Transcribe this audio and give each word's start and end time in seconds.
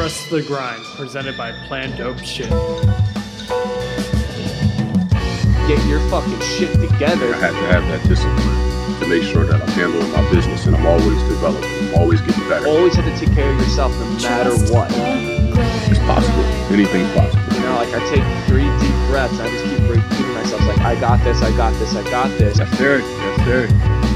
Trust 0.00 0.30
the 0.30 0.40
Grind, 0.40 0.82
presented 0.96 1.36
by 1.36 1.52
Plan 1.68 1.94
Dope 1.94 2.20
Shit. 2.20 2.48
Get 5.68 5.84
your 5.84 6.00
fucking 6.08 6.40
shit 6.40 6.72
together. 6.72 7.34
I 7.34 7.36
have 7.36 7.52
to 7.52 7.66
have 7.68 7.84
that 7.84 8.08
discipline 8.08 8.98
to 8.98 9.06
make 9.06 9.22
sure 9.22 9.44
that 9.44 9.60
I'm 9.60 9.68
handling 9.76 10.10
my 10.12 10.24
business 10.30 10.64
and 10.64 10.74
I'm 10.74 10.86
always 10.86 11.22
developing, 11.28 11.68
I'm 11.68 11.96
always 11.96 12.22
getting 12.22 12.48
better. 12.48 12.66
Always 12.66 12.94
have 12.94 13.04
to 13.04 13.26
take 13.26 13.34
care 13.34 13.52
of 13.52 13.58
yourself 13.60 13.92
no 13.92 14.06
matter 14.24 14.56
what. 14.72 14.88
It's 15.92 16.00
possible. 16.08 16.44
Anything's 16.72 17.12
possible. 17.12 17.52
You 17.52 17.60
know, 17.60 17.74
like 17.74 17.92
I 17.92 18.00
take 18.08 18.24
three 18.48 18.72
deep 18.80 18.96
breaths 19.12 19.38
and 19.38 19.42
I 19.42 19.50
just 19.50 19.64
keep 19.66 19.84
repeating 19.86 20.32
myself 20.32 20.64
like, 20.64 20.78
I 20.78 20.98
got 20.98 21.22
this, 21.22 21.42
I 21.42 21.54
got 21.58 21.74
this, 21.74 21.94
I 21.94 22.02
got 22.04 22.30
this. 22.38 22.56
Yes, 22.56 22.78
sir. 22.78 23.00
Yes, 23.00 23.44
sir. 23.44 23.68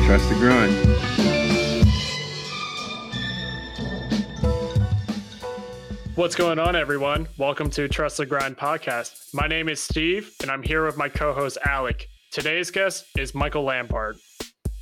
Trust 0.06 0.30
the 0.30 0.36
grind. 0.36 1.13
What's 6.16 6.36
going 6.36 6.60
on, 6.60 6.76
everyone? 6.76 7.26
Welcome 7.38 7.70
to 7.70 7.88
Trust 7.88 8.18
the 8.18 8.26
Grind 8.26 8.56
podcast. 8.56 9.34
My 9.34 9.48
name 9.48 9.68
is 9.68 9.82
Steve, 9.82 10.32
and 10.42 10.48
I'm 10.48 10.62
here 10.62 10.86
with 10.86 10.96
my 10.96 11.08
co 11.08 11.32
host, 11.32 11.58
Alec. 11.66 12.08
Today's 12.30 12.70
guest 12.70 13.06
is 13.18 13.34
Michael 13.34 13.64
Lambard. 13.64 14.18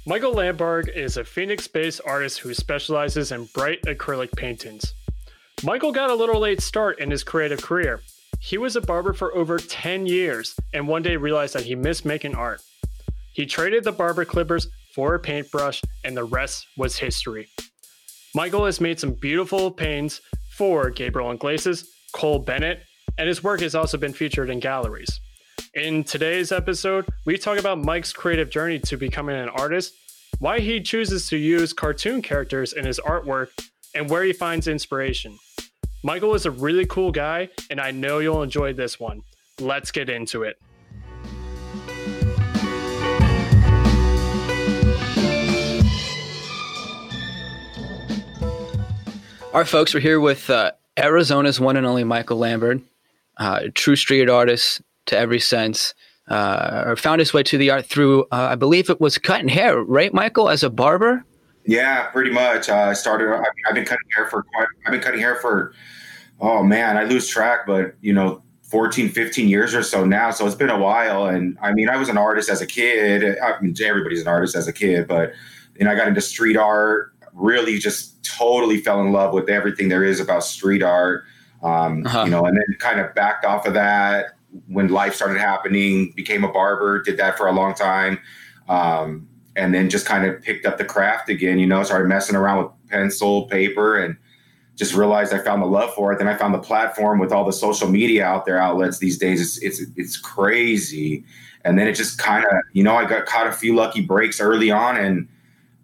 Michael 0.06 0.34
Lambard 0.34 0.91
is 0.95 1.16
a 1.16 1.24
Phoenix 1.24 1.66
based 1.66 2.02
artist 2.05 2.41
who 2.41 2.52
specializes 2.52 3.32
in 3.32 3.48
bright 3.55 3.80
acrylic 3.84 4.30
paintings. 4.36 4.92
Michael 5.64 5.91
got 5.91 6.10
a 6.10 6.14
little 6.14 6.38
late 6.38 6.60
start 6.60 7.00
in 7.00 7.10
his 7.10 7.24
creative 7.24 7.62
career. 7.62 8.02
He 8.38 8.58
was 8.58 8.77
a 8.77 8.83
barber 8.83 9.14
for 9.14 9.34
over 9.34 9.58
10 9.58 10.05
years 10.05 10.55
and 10.74 10.86
one 10.86 11.00
day 11.00 11.16
realized 11.16 11.55
that 11.55 11.64
he 11.64 11.74
missed 11.74 12.05
making 12.05 12.34
art. 12.34 12.60
He 13.33 13.46
traded 13.46 13.84
the 13.84 13.92
barber 13.92 14.27
clippers 14.27 14.69
for 14.94 15.14
a 15.14 15.19
paintbrush, 15.19 15.80
and 16.05 16.14
the 16.14 16.24
rest 16.24 16.66
was 16.77 16.98
history. 16.98 17.48
Michael 18.34 18.66
has 18.66 18.83
made 18.83 19.00
some 19.00 19.14
beautiful 19.14 19.70
paintings 19.70 20.20
for 20.53 20.91
Gabriel 20.91 21.31
Iglesias, 21.31 21.89
Cole 22.12 22.39
Bennett, 22.39 22.83
and 23.19 23.28
his 23.28 23.42
work 23.42 23.61
has 23.61 23.75
also 23.75 23.97
been 23.97 24.12
featured 24.12 24.50
in 24.50 24.61
galleries. 24.61 25.20
In 25.75 26.05
today's 26.05 26.53
episode, 26.53 27.06
we 27.25 27.39
talk 27.39 27.58
about 27.58 27.78
Mike's 27.78 28.12
creative 28.12 28.50
journey 28.50 28.78
to 28.80 28.97
becoming 28.97 29.36
an 29.36 29.48
artist, 29.48 29.95
why 30.39 30.61
he 30.61 30.80
chooses 30.80 31.28
to 31.28 31.36
use 31.36 31.73
cartoon 31.73 32.20
characters 32.20 32.73
in 32.73 32.84
his 32.84 33.00
artwork, 33.00 33.48
and 33.95 34.11
where 34.11 34.25
he 34.25 34.33
finds 34.33 34.69
inspiration. 34.69 35.39
Michael 36.05 36.34
is 36.34 36.47
a 36.47 36.50
really 36.50 36.84
cool 36.86 37.12
guy, 37.12 37.48
and 37.70 37.80
I 37.80 37.91
know 37.91 38.19
you'll 38.19 38.42
enjoy 38.42 38.73
this 38.73 38.98
one. 39.00 39.23
Let's 39.61 39.91
get 39.91 40.11
into 40.11 40.42
it. 40.42 40.56
All 49.53 49.58
right, 49.58 49.69
folks, 49.69 49.92
we're 49.92 50.00
here 50.00 50.19
with 50.19 50.48
uh, 50.48 50.72
Arizona's 50.97 51.61
one 51.61 51.77
and 51.77 51.84
only 51.84 52.05
Michael 52.05 52.39
Lambard, 52.39 52.81
uh, 53.36 53.64
true 53.75 53.97
street 53.97 54.31
artist 54.31 54.81
to 55.05 55.19
every 55.19 55.41
sense. 55.41 55.92
Uh, 56.27 56.97
found 56.97 57.19
his 57.19 57.34
way 57.34 57.42
to 57.42 57.58
the 57.58 57.69
art 57.69 57.84
through, 57.84 58.23
uh, 58.33 58.48
I 58.50 58.55
believe 58.55 58.89
it 58.89 58.98
was 58.98 59.19
cutting 59.19 59.48
hair, 59.48 59.83
right, 59.83 60.14
Michael, 60.14 60.48
as 60.48 60.62
a 60.62 60.70
barber? 60.70 61.23
Yeah, 61.67 62.06
pretty 62.06 62.30
much. 62.30 62.70
Uh, 62.70 62.77
I 62.77 62.92
started. 62.95 63.30
I 63.30 63.45
I've 63.69 63.75
been 63.75 63.84
cutting 63.84 64.08
hair 64.17 64.27
for. 64.27 64.47
I've 64.86 64.92
been 64.92 65.03
cutting 65.03 65.20
hair 65.20 65.36
for. 65.36 65.75
Oh 66.41 66.62
man, 66.62 66.97
I 66.97 67.05
lose 67.05 67.28
track, 67.28 67.67
but 67.67 67.95
you 68.00 68.14
know, 68.14 68.42
14, 68.62 69.11
15 69.11 69.50
years 69.50 69.75
or 69.75 69.83
so 69.83 70.03
now. 70.03 70.30
So 70.30 70.47
it's 70.47 70.55
been 70.55 70.70
a 70.70 70.78
while. 70.78 71.27
And 71.27 71.58
I 71.61 71.73
mean, 71.73 71.91
I 71.91 71.98
was 71.98 72.08
an 72.08 72.17
artist 72.17 72.48
as 72.48 72.62
a 72.62 72.67
kid. 72.67 73.39
I 73.39 73.61
mean, 73.61 73.77
everybody's 73.84 74.23
an 74.23 74.28
artist 74.28 74.56
as 74.56 74.67
a 74.67 74.73
kid, 74.73 75.06
but 75.06 75.34
know, 75.78 75.91
I 75.91 75.95
got 75.95 76.08
into 76.08 76.23
street 76.23 76.56
art. 76.56 77.12
Really, 77.34 77.78
just 77.78 78.11
totally 78.23 78.78
fell 78.78 79.01
in 79.01 79.12
love 79.12 79.34
with 79.34 79.48
everything 79.48 79.89
there 79.89 80.05
is 80.05 80.20
about 80.20 80.45
street 80.45 80.83
art. 80.83 81.25
Um, 81.62 82.05
Uh-huh. 82.06 82.25
You 82.25 82.31
know, 82.31 82.45
and 82.45 82.56
then 82.56 82.77
kind 82.79 83.01
of 83.01 83.14
backed 83.14 83.45
off 83.45 83.67
of 83.67 83.74
that 83.74 84.35
when 84.69 84.89
life 84.89 85.14
started 85.14 85.39
happening. 85.39 86.13
Became 86.17 86.45
a 86.45 86.52
barber. 86.52 87.02
Did 87.02 87.17
that 87.19 87.36
for 87.36 87.46
a 87.46 87.52
long 87.52 87.74
time. 87.74 88.19
Um, 88.69 89.29
and 89.55 89.74
then 89.74 89.91
just 89.91 90.07
kind 90.07 90.24
of 90.24 90.41
picked 90.42 90.67
up 90.67 90.79
the 90.79 90.85
craft 90.85 91.29
again, 91.29 91.58
you 91.58 91.67
know, 91.67 91.83
started 91.83 92.08
messing 92.08 92.36
around 92.36 92.64
with 92.64 92.73
pencil, 92.89 93.46
paper, 93.48 93.96
and 94.02 94.17
just 94.77 94.95
realized 94.95 95.35
I 95.35 95.39
found 95.39 95.61
the 95.63 95.67
love 95.67 95.92
for 95.95 96.13
it. 96.13 96.19
Then 96.19 96.27
I 96.27 96.35
found 96.36 96.55
the 96.55 96.58
platform 96.58 97.19
with 97.19 97.33
all 97.33 97.45
the 97.45 97.52
social 97.52 97.89
media 97.89 98.25
out 98.25 98.46
there 98.46 98.58
outlets 98.58 98.98
these 98.98 99.19
days. 99.19 99.41
It's 99.41 99.80
it's 99.80 99.91
it's 99.96 100.17
crazy. 100.17 101.25
And 101.64 101.79
then 101.79 101.86
it 101.86 101.92
just 101.92 102.19
kind 102.19 102.45
of, 102.45 102.52
you 102.73 102.83
know, 102.83 102.96
I 102.96 103.05
got 103.05 103.27
caught 103.27 103.46
a 103.46 103.52
few 103.52 103.75
lucky 103.77 104.01
breaks 104.01 104.41
early 104.41 104.70
on, 104.70 104.96
and 104.96 105.29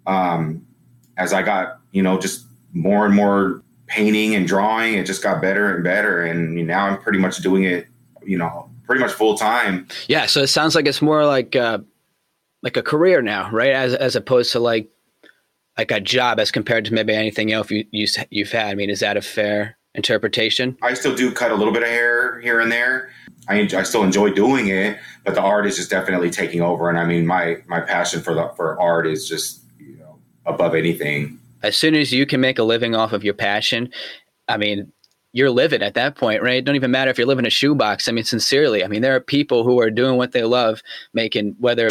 um, 0.06 0.66
as 1.16 1.32
I 1.32 1.42
got, 1.42 1.77
you 1.92 2.02
know, 2.02 2.18
just 2.18 2.44
more 2.72 3.06
and 3.06 3.14
more 3.14 3.62
painting 3.86 4.34
and 4.34 4.46
drawing, 4.46 4.94
it 4.94 5.06
just 5.06 5.22
got 5.22 5.40
better 5.40 5.74
and 5.74 5.82
better. 5.82 6.24
And 6.24 6.54
now 6.66 6.86
I'm 6.86 7.00
pretty 7.00 7.18
much 7.18 7.38
doing 7.38 7.64
it, 7.64 7.86
you 8.22 8.38
know, 8.38 8.70
pretty 8.84 9.00
much 9.00 9.12
full 9.12 9.36
time. 9.36 9.86
Yeah, 10.06 10.26
so 10.26 10.42
it 10.42 10.48
sounds 10.48 10.74
like 10.74 10.86
it's 10.86 11.02
more 11.02 11.24
like 11.24 11.56
uh, 11.56 11.78
like 12.62 12.76
a 12.76 12.82
career 12.82 13.22
now, 13.22 13.50
right? 13.50 13.70
As 13.70 13.94
as 13.94 14.16
opposed 14.16 14.52
to 14.52 14.60
like 14.60 14.88
like 15.76 15.90
a 15.90 16.00
job 16.00 16.40
as 16.40 16.50
compared 16.50 16.84
to 16.86 16.92
maybe 16.92 17.14
anything 17.14 17.52
else 17.52 17.70
you, 17.70 17.84
you 17.90 18.06
you've 18.30 18.50
had. 18.50 18.66
I 18.66 18.74
mean, 18.74 18.90
is 18.90 19.00
that 19.00 19.16
a 19.16 19.22
fair 19.22 19.78
interpretation? 19.94 20.76
I 20.82 20.94
still 20.94 21.14
do 21.14 21.32
cut 21.32 21.50
a 21.50 21.54
little 21.54 21.72
bit 21.72 21.82
of 21.82 21.88
hair 21.88 22.40
here 22.40 22.60
and 22.60 22.70
there. 22.70 23.10
I, 23.48 23.56
enjoy, 23.56 23.78
I 23.78 23.82
still 23.84 24.02
enjoy 24.02 24.30
doing 24.30 24.68
it, 24.68 24.98
but 25.24 25.34
the 25.34 25.40
art 25.40 25.66
is 25.66 25.76
just 25.76 25.88
definitely 25.88 26.28
taking 26.28 26.60
over. 26.60 26.90
And 26.90 26.98
I 26.98 27.04
mean, 27.04 27.26
my 27.26 27.62
my 27.66 27.80
passion 27.80 28.20
for 28.20 28.34
the 28.34 28.50
for 28.56 28.78
art 28.80 29.06
is 29.06 29.28
just 29.28 29.62
you 29.78 29.96
know 29.96 30.18
above 30.44 30.74
anything. 30.74 31.38
As 31.62 31.76
soon 31.76 31.94
as 31.94 32.12
you 32.12 32.26
can 32.26 32.40
make 32.40 32.58
a 32.58 32.64
living 32.64 32.94
off 32.94 33.12
of 33.12 33.24
your 33.24 33.34
passion, 33.34 33.90
I 34.48 34.56
mean, 34.56 34.92
you're 35.32 35.50
living 35.50 35.82
at 35.82 35.94
that 35.94 36.16
point, 36.16 36.42
right? 36.42 36.56
It 36.56 36.64
don't 36.64 36.76
even 36.76 36.90
matter 36.90 37.10
if 37.10 37.18
you're 37.18 37.26
living 37.26 37.46
a 37.46 37.50
shoebox. 37.50 38.08
I 38.08 38.12
mean, 38.12 38.24
sincerely, 38.24 38.82
I 38.84 38.88
mean, 38.88 39.02
there 39.02 39.14
are 39.14 39.20
people 39.20 39.62
who 39.62 39.80
are 39.80 39.90
doing 39.90 40.16
what 40.16 40.32
they 40.32 40.42
love, 40.44 40.82
making 41.12 41.54
whether 41.58 41.90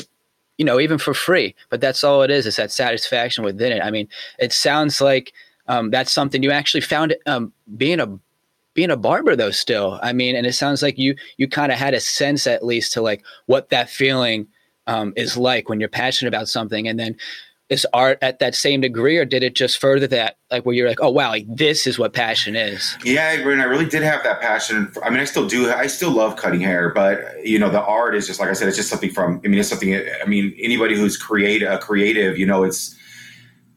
you 0.57 0.65
know 0.65 0.79
even 0.79 0.97
for 0.97 1.13
free, 1.13 1.55
but 1.69 1.81
that's 1.81 2.03
all 2.03 2.23
it 2.23 2.31
is. 2.31 2.47
It's 2.47 2.57
that 2.57 2.71
satisfaction 2.71 3.43
within 3.43 3.71
it. 3.71 3.81
I 3.81 3.91
mean, 3.91 4.07
it 4.39 4.53
sounds 4.53 5.01
like 5.01 5.33
um, 5.67 5.91
that's 5.91 6.11
something 6.11 6.41
you 6.43 6.51
actually 6.51 6.81
found 6.81 7.15
um, 7.25 7.53
being 7.77 7.99
a 7.99 8.19
being 8.73 8.91
a 8.91 8.95
barber 8.95 9.35
though 9.35 9.49
still 9.49 9.99
i 10.03 10.13
mean 10.13 10.35
and 10.35 10.45
it 10.45 10.53
sounds 10.53 10.83
like 10.83 10.99
you 10.99 11.15
you 11.37 11.47
kind 11.47 11.71
of 11.71 11.79
had 11.79 11.95
a 11.95 11.99
sense 11.99 12.45
at 12.45 12.63
least 12.63 12.93
to 12.93 13.01
like 13.01 13.25
what 13.47 13.69
that 13.69 13.89
feeling 13.89 14.45
um, 14.85 15.13
is 15.15 15.35
like 15.35 15.67
when 15.67 15.79
you're 15.79 15.89
passionate 15.89 16.27
about 16.27 16.47
something 16.47 16.87
and 16.87 16.99
then 16.99 17.17
is 17.69 17.85
art 17.93 18.17
at 18.21 18.39
that 18.39 18.55
same 18.55 18.81
degree 18.81 19.17
or 19.17 19.25
did 19.25 19.43
it 19.43 19.55
just 19.55 19.77
further 19.79 20.07
that 20.07 20.37
like 20.49 20.65
where 20.65 20.73
you're 20.73 20.87
like 20.87 21.01
oh 21.01 21.09
wow 21.09 21.29
like 21.29 21.45
this 21.47 21.85
is 21.85 21.99
what 21.99 22.13
passion 22.13 22.55
is 22.55 22.97
Yeah, 23.03 23.37
I 23.39 23.43
mean, 23.43 23.59
I 23.59 23.63
really 23.63 23.85
did 23.85 24.03
have 24.03 24.23
that 24.23 24.41
passion. 24.41 24.91
I 25.03 25.09
mean, 25.09 25.19
I 25.19 25.25
still 25.25 25.47
do. 25.47 25.71
I 25.71 25.87
still 25.87 26.11
love 26.11 26.35
cutting 26.35 26.61
hair, 26.61 26.89
but 26.89 27.45
you 27.45 27.57
know, 27.59 27.69
the 27.69 27.81
art 27.81 28.15
is 28.15 28.27
just 28.27 28.39
like 28.39 28.49
I 28.49 28.53
said. 28.53 28.67
It's 28.67 28.77
just 28.77 28.89
something 28.89 29.11
from. 29.11 29.41
I 29.43 29.47
mean, 29.47 29.59
it's 29.59 29.69
something. 29.69 29.95
I 29.95 30.25
mean, 30.25 30.55
anybody 30.59 30.95
who's 30.95 31.17
create 31.17 31.63
a 31.63 31.77
creative, 31.77 32.37
you 32.37 32.45
know, 32.45 32.63
it's 32.63 32.95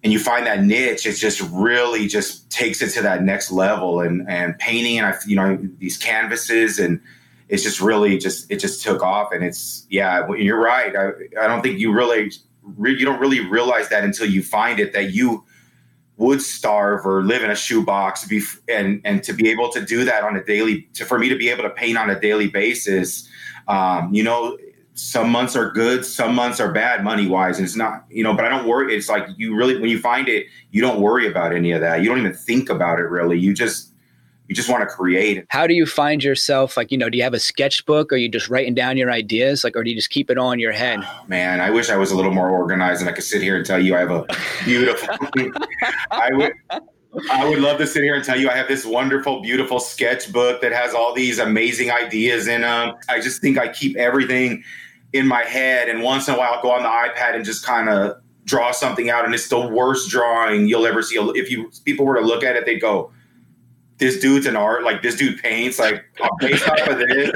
and 0.02 0.12
you 0.12 0.18
find 0.18 0.46
that 0.46 0.62
niche. 0.64 1.06
It 1.06 1.14
just 1.14 1.40
really 1.52 2.06
just 2.06 2.50
takes 2.50 2.82
it 2.82 2.90
to 2.90 3.02
that 3.02 3.22
next 3.22 3.50
level. 3.50 4.00
And 4.00 4.28
and 4.28 4.58
painting, 4.58 4.98
and 4.98 5.06
I, 5.06 5.14
you 5.26 5.36
know, 5.36 5.58
these 5.78 5.96
canvases, 5.96 6.78
and 6.78 7.00
it's 7.48 7.62
just 7.62 7.80
really 7.80 8.18
just 8.18 8.50
it 8.50 8.58
just 8.58 8.82
took 8.82 9.02
off. 9.02 9.32
And 9.32 9.44
it's 9.44 9.86
yeah, 9.90 10.26
you're 10.34 10.60
right. 10.60 10.94
I 10.96 11.10
I 11.40 11.46
don't 11.46 11.62
think 11.62 11.78
you 11.78 11.92
really 11.92 12.32
re, 12.76 12.96
you 12.96 13.04
don't 13.04 13.20
really 13.20 13.40
realize 13.40 13.88
that 13.88 14.04
until 14.04 14.26
you 14.26 14.42
find 14.42 14.80
it 14.80 14.92
that 14.92 15.12
you 15.12 15.44
would 16.16 16.42
starve 16.42 17.06
or 17.06 17.22
live 17.22 17.42
in 17.42 17.50
a 17.50 17.56
shoebox 17.56 18.28
and 18.68 19.00
and 19.04 19.22
to 19.22 19.32
be 19.32 19.48
able 19.48 19.70
to 19.70 19.84
do 19.84 20.04
that 20.04 20.22
on 20.22 20.36
a 20.36 20.44
daily 20.44 20.82
to, 20.94 21.04
for 21.04 21.18
me 21.18 21.28
to 21.28 21.36
be 21.36 21.48
able 21.48 21.62
to 21.62 21.70
paint 21.70 21.96
on 21.96 22.10
a 22.10 22.20
daily 22.20 22.48
basis 22.48 23.28
um, 23.68 24.12
you 24.12 24.22
know 24.22 24.56
some 24.94 25.30
months 25.30 25.56
are 25.56 25.70
good 25.70 26.04
some 26.04 26.34
months 26.34 26.60
are 26.60 26.72
bad 26.72 27.02
money 27.02 27.26
wise 27.26 27.56
and 27.56 27.64
it's 27.64 27.76
not 27.76 28.04
you 28.10 28.22
know 28.22 28.34
but 28.34 28.44
i 28.44 28.50
don't 28.50 28.66
worry 28.66 28.94
it's 28.94 29.08
like 29.08 29.26
you 29.38 29.54
really 29.54 29.80
when 29.80 29.88
you 29.88 29.98
find 29.98 30.28
it 30.28 30.46
you 30.72 30.80
don't 30.80 31.00
worry 31.00 31.26
about 31.26 31.54
any 31.54 31.72
of 31.72 31.80
that. 31.80 32.02
You 32.02 32.08
don't 32.08 32.18
even 32.18 32.34
think 32.34 32.68
about 32.68 32.98
it 32.98 33.04
really. 33.04 33.38
You 33.38 33.52
just 33.52 33.89
you 34.50 34.56
just 34.56 34.68
want 34.68 34.82
to 34.82 34.94
create 34.94 35.46
how 35.48 35.64
do 35.64 35.74
you 35.74 35.86
find 35.86 36.24
yourself 36.24 36.76
like 36.76 36.90
you 36.90 36.98
know 36.98 37.08
do 37.08 37.16
you 37.16 37.22
have 37.22 37.32
a 37.32 37.38
sketchbook 37.38 38.12
or 38.12 38.16
are 38.16 38.18
you 38.18 38.28
just 38.28 38.48
writing 38.48 38.74
down 38.74 38.96
your 38.96 39.10
ideas 39.10 39.62
like 39.62 39.76
or 39.76 39.84
do 39.84 39.90
you 39.90 39.96
just 39.96 40.10
keep 40.10 40.28
it 40.28 40.36
all 40.36 40.50
in 40.50 40.58
your 40.58 40.72
head 40.72 40.98
oh, 41.00 41.24
man 41.28 41.60
i 41.60 41.70
wish 41.70 41.88
i 41.88 41.96
was 41.96 42.10
a 42.10 42.16
little 42.16 42.32
more 42.32 42.50
organized 42.50 43.00
and 43.00 43.08
i 43.08 43.12
could 43.12 43.22
sit 43.22 43.40
here 43.40 43.56
and 43.56 43.64
tell 43.64 43.78
you 43.80 43.94
i 43.94 44.00
have 44.00 44.10
a 44.10 44.26
beautiful 44.64 45.08
i 46.10 46.30
would 46.32 46.52
I 47.28 47.48
would 47.48 47.58
love 47.58 47.78
to 47.78 47.88
sit 47.88 48.04
here 48.04 48.14
and 48.14 48.22
tell 48.22 48.38
you 48.38 48.48
I 48.48 48.56
have 48.56 48.68
this 48.68 48.86
wonderful, 48.86 49.42
beautiful 49.42 49.80
sketchbook 49.80 50.60
that 50.62 50.70
has 50.70 50.94
all 50.94 51.12
these 51.12 51.40
amazing 51.40 51.90
ideas 51.90 52.46
in 52.46 52.60
them. 52.60 52.94
I 53.08 53.18
just 53.18 53.40
think 53.40 53.58
I 53.58 53.66
keep 53.66 53.96
everything 53.96 54.62
in 55.12 55.26
my 55.26 55.42
head, 55.42 55.88
and 55.88 56.04
once 56.04 56.28
in 56.28 56.34
a 56.34 56.38
while, 56.38 56.52
I'll 56.54 56.62
go 56.62 56.70
on 56.70 56.84
the 56.84 56.88
iPad 56.88 57.34
and 57.34 57.44
just 57.44 57.66
kind 57.66 57.88
of 57.88 58.14
draw 58.44 58.70
something 58.70 59.10
out, 59.10 59.24
and 59.24 59.34
it's 59.34 59.48
the 59.48 59.58
worst 59.58 60.08
drawing 60.08 60.68
you'll 60.68 60.86
ever 60.86 61.02
see. 61.02 61.16
If 61.16 61.50
you 61.50 61.72
people 61.84 62.06
were 62.06 62.14
to 62.14 62.24
look 62.24 62.44
at 62.44 62.54
it, 62.54 62.64
they'd 62.64 62.78
go, 62.80 63.10
"This 64.00 64.18
dude's 64.18 64.46
an 64.46 64.56
art. 64.56 64.82
Like 64.82 65.02
this 65.02 65.14
dude 65.14 65.40
paints. 65.40 65.78
Like 65.78 66.04
based 66.40 66.68
off 66.68 66.88
of 66.88 66.98
this, 66.98 67.30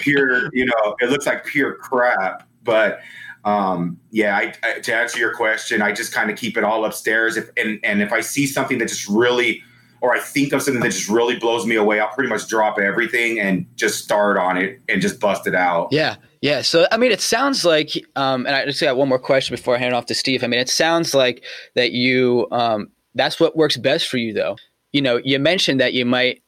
pure. 0.00 0.50
You 0.52 0.66
know, 0.66 0.96
it 1.00 1.10
looks 1.10 1.26
like 1.26 1.44
pure 1.44 1.76
crap." 1.76 2.48
But 2.64 3.00
um, 3.44 4.00
yeah, 4.10 4.36
I, 4.36 4.54
I, 4.64 4.80
to 4.80 4.94
answer 4.94 5.18
your 5.20 5.32
question, 5.32 5.80
I 5.80 5.92
just 5.92 6.12
kind 6.12 6.30
of 6.30 6.36
keep 6.36 6.56
it 6.56 6.64
all 6.64 6.84
upstairs. 6.84 7.36
If 7.36 7.50
and 7.56 7.78
and 7.84 8.02
if 8.02 8.12
I 8.12 8.20
see 8.20 8.46
something 8.46 8.78
that 8.78 8.88
just 8.88 9.08
really 9.08 9.62
or 10.00 10.14
I 10.14 10.18
think 10.18 10.52
of 10.52 10.62
something 10.62 10.82
that 10.82 10.92
just 10.92 11.08
really 11.08 11.36
blows 11.38 11.66
me 11.66 11.76
away, 11.76 12.00
I'll 12.00 12.08
pretty 12.08 12.28
much 12.28 12.48
drop 12.48 12.78
everything 12.78 13.38
and 13.40 13.66
just 13.76 14.02
start 14.02 14.36
on 14.36 14.56
it 14.56 14.80
and 14.88 15.00
just 15.00 15.20
bust 15.20 15.46
it 15.46 15.54
out. 15.54 15.88
Yeah. 15.90 16.16
Yeah. 16.42 16.62
So, 16.62 16.86
I 16.92 16.96
mean, 16.96 17.12
it 17.12 17.20
sounds 17.20 17.64
like, 17.64 17.90
um, 18.14 18.46
and 18.46 18.54
I 18.54 18.64
just 18.66 18.80
got 18.80 18.96
one 18.96 19.08
more 19.08 19.18
question 19.18 19.56
before 19.56 19.74
I 19.74 19.78
hand 19.78 19.94
it 19.94 19.96
off 19.96 20.06
to 20.06 20.14
Steve. 20.14 20.44
I 20.44 20.46
mean, 20.46 20.60
it 20.60 20.68
sounds 20.68 21.14
like 21.14 21.44
that 21.74 21.92
you, 21.92 22.46
um, 22.52 22.88
that's 23.14 23.40
what 23.40 23.56
works 23.56 23.76
best 23.76 24.08
for 24.08 24.18
you, 24.18 24.32
though. 24.32 24.56
You 24.92 25.02
know, 25.02 25.20
you 25.24 25.38
mentioned 25.38 25.80
that 25.80 25.92
you 25.92 26.04
might, 26.04 26.42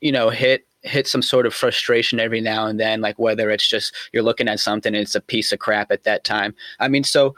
you 0.00 0.12
know, 0.12 0.30
hit 0.30 0.66
hit 0.82 1.08
some 1.08 1.22
sort 1.22 1.44
of 1.46 1.52
frustration 1.52 2.20
every 2.20 2.40
now 2.40 2.66
and 2.66 2.78
then, 2.78 3.00
like 3.00 3.18
whether 3.18 3.50
it's 3.50 3.66
just 3.66 3.94
you're 4.12 4.22
looking 4.22 4.48
at 4.48 4.60
something 4.60 4.94
and 4.94 5.02
it's 5.02 5.14
a 5.14 5.20
piece 5.20 5.52
of 5.52 5.58
crap 5.58 5.90
at 5.90 6.04
that 6.04 6.24
time. 6.24 6.54
I 6.78 6.88
mean, 6.88 7.04
so 7.04 7.34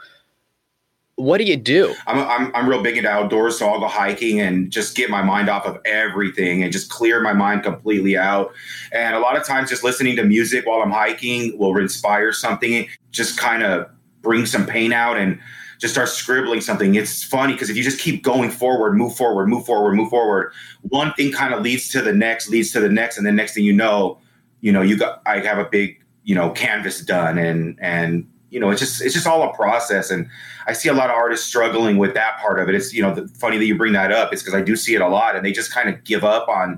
what 1.15 1.37
do 1.37 1.43
you 1.43 1.57
do? 1.57 1.93
I'm, 2.07 2.19
I'm, 2.19 2.55
I'm 2.55 2.69
real 2.69 2.81
big 2.81 2.97
into 2.97 3.09
outdoors, 3.09 3.59
so 3.59 3.69
I'll 3.69 3.79
go 3.79 3.87
hiking 3.87 4.39
and 4.39 4.71
just 4.71 4.95
get 4.95 5.09
my 5.09 5.21
mind 5.21 5.49
off 5.49 5.65
of 5.65 5.79
everything 5.85 6.63
and 6.63 6.71
just 6.71 6.89
clear 6.89 7.21
my 7.21 7.33
mind 7.33 7.63
completely 7.63 8.17
out. 8.17 8.53
And 8.91 9.15
a 9.15 9.19
lot 9.19 9.37
of 9.37 9.45
times, 9.45 9.69
just 9.69 9.83
listening 9.83 10.15
to 10.15 10.23
music 10.23 10.65
while 10.65 10.81
I'm 10.81 10.91
hiking 10.91 11.57
will 11.57 11.77
inspire 11.77 12.31
something, 12.31 12.87
just 13.11 13.37
kind 13.37 13.63
of 13.63 13.87
bring 14.21 14.45
some 14.45 14.65
pain 14.65 14.93
out 14.93 15.17
and 15.17 15.39
just 15.81 15.95
start 15.95 16.07
scribbling 16.07 16.61
something. 16.61 16.93
It's 16.93 17.23
funny 17.23 17.53
because 17.53 17.71
if 17.71 17.75
you 17.75 17.83
just 17.83 17.99
keep 17.99 18.23
going 18.23 18.51
forward, 18.51 18.93
move 18.93 19.15
forward, 19.15 19.47
move 19.47 19.65
forward, 19.65 19.95
move 19.95 20.11
forward, 20.11 20.53
one 20.83 21.11
thing 21.13 21.31
kind 21.31 21.55
of 21.55 21.63
leads 21.63 21.89
to 21.89 22.01
the 22.03 22.13
next, 22.13 22.49
leads 22.49 22.71
to 22.71 22.79
the 22.79 22.87
next, 22.87 23.17
and 23.17 23.25
the 23.25 23.31
next 23.31 23.55
thing 23.55 23.63
you 23.63 23.73
know, 23.73 24.19
you 24.61 24.71
know, 24.71 24.83
you 24.83 24.95
got 24.95 25.23
I 25.25 25.39
have 25.39 25.57
a 25.57 25.65
big 25.65 25.99
you 26.23 26.35
know 26.35 26.51
canvas 26.51 27.01
done 27.01 27.39
and 27.39 27.77
and 27.81 28.27
you 28.51 28.59
know, 28.59 28.69
it's 28.69 28.79
just 28.79 29.01
it's 29.01 29.15
just 29.15 29.25
all 29.25 29.41
a 29.41 29.53
process. 29.55 30.11
And 30.11 30.29
I 30.67 30.73
see 30.73 30.89
a 30.89 30.93
lot 30.93 31.09
of 31.09 31.15
artists 31.15 31.47
struggling 31.47 31.97
with 31.97 32.13
that 32.13 32.37
part 32.37 32.59
of 32.59 32.69
it. 32.69 32.75
It's 32.75 32.93
you 32.93 33.01
know, 33.01 33.15
the, 33.15 33.27
funny 33.29 33.57
that 33.57 33.65
you 33.65 33.75
bring 33.75 33.93
that 33.93 34.11
up. 34.11 34.31
It's 34.31 34.43
because 34.43 34.53
I 34.53 34.61
do 34.61 34.75
see 34.75 34.93
it 34.93 35.01
a 35.01 35.07
lot, 35.07 35.35
and 35.35 35.43
they 35.43 35.51
just 35.51 35.73
kind 35.73 35.89
of 35.89 36.03
give 36.03 36.23
up 36.23 36.47
on 36.47 36.77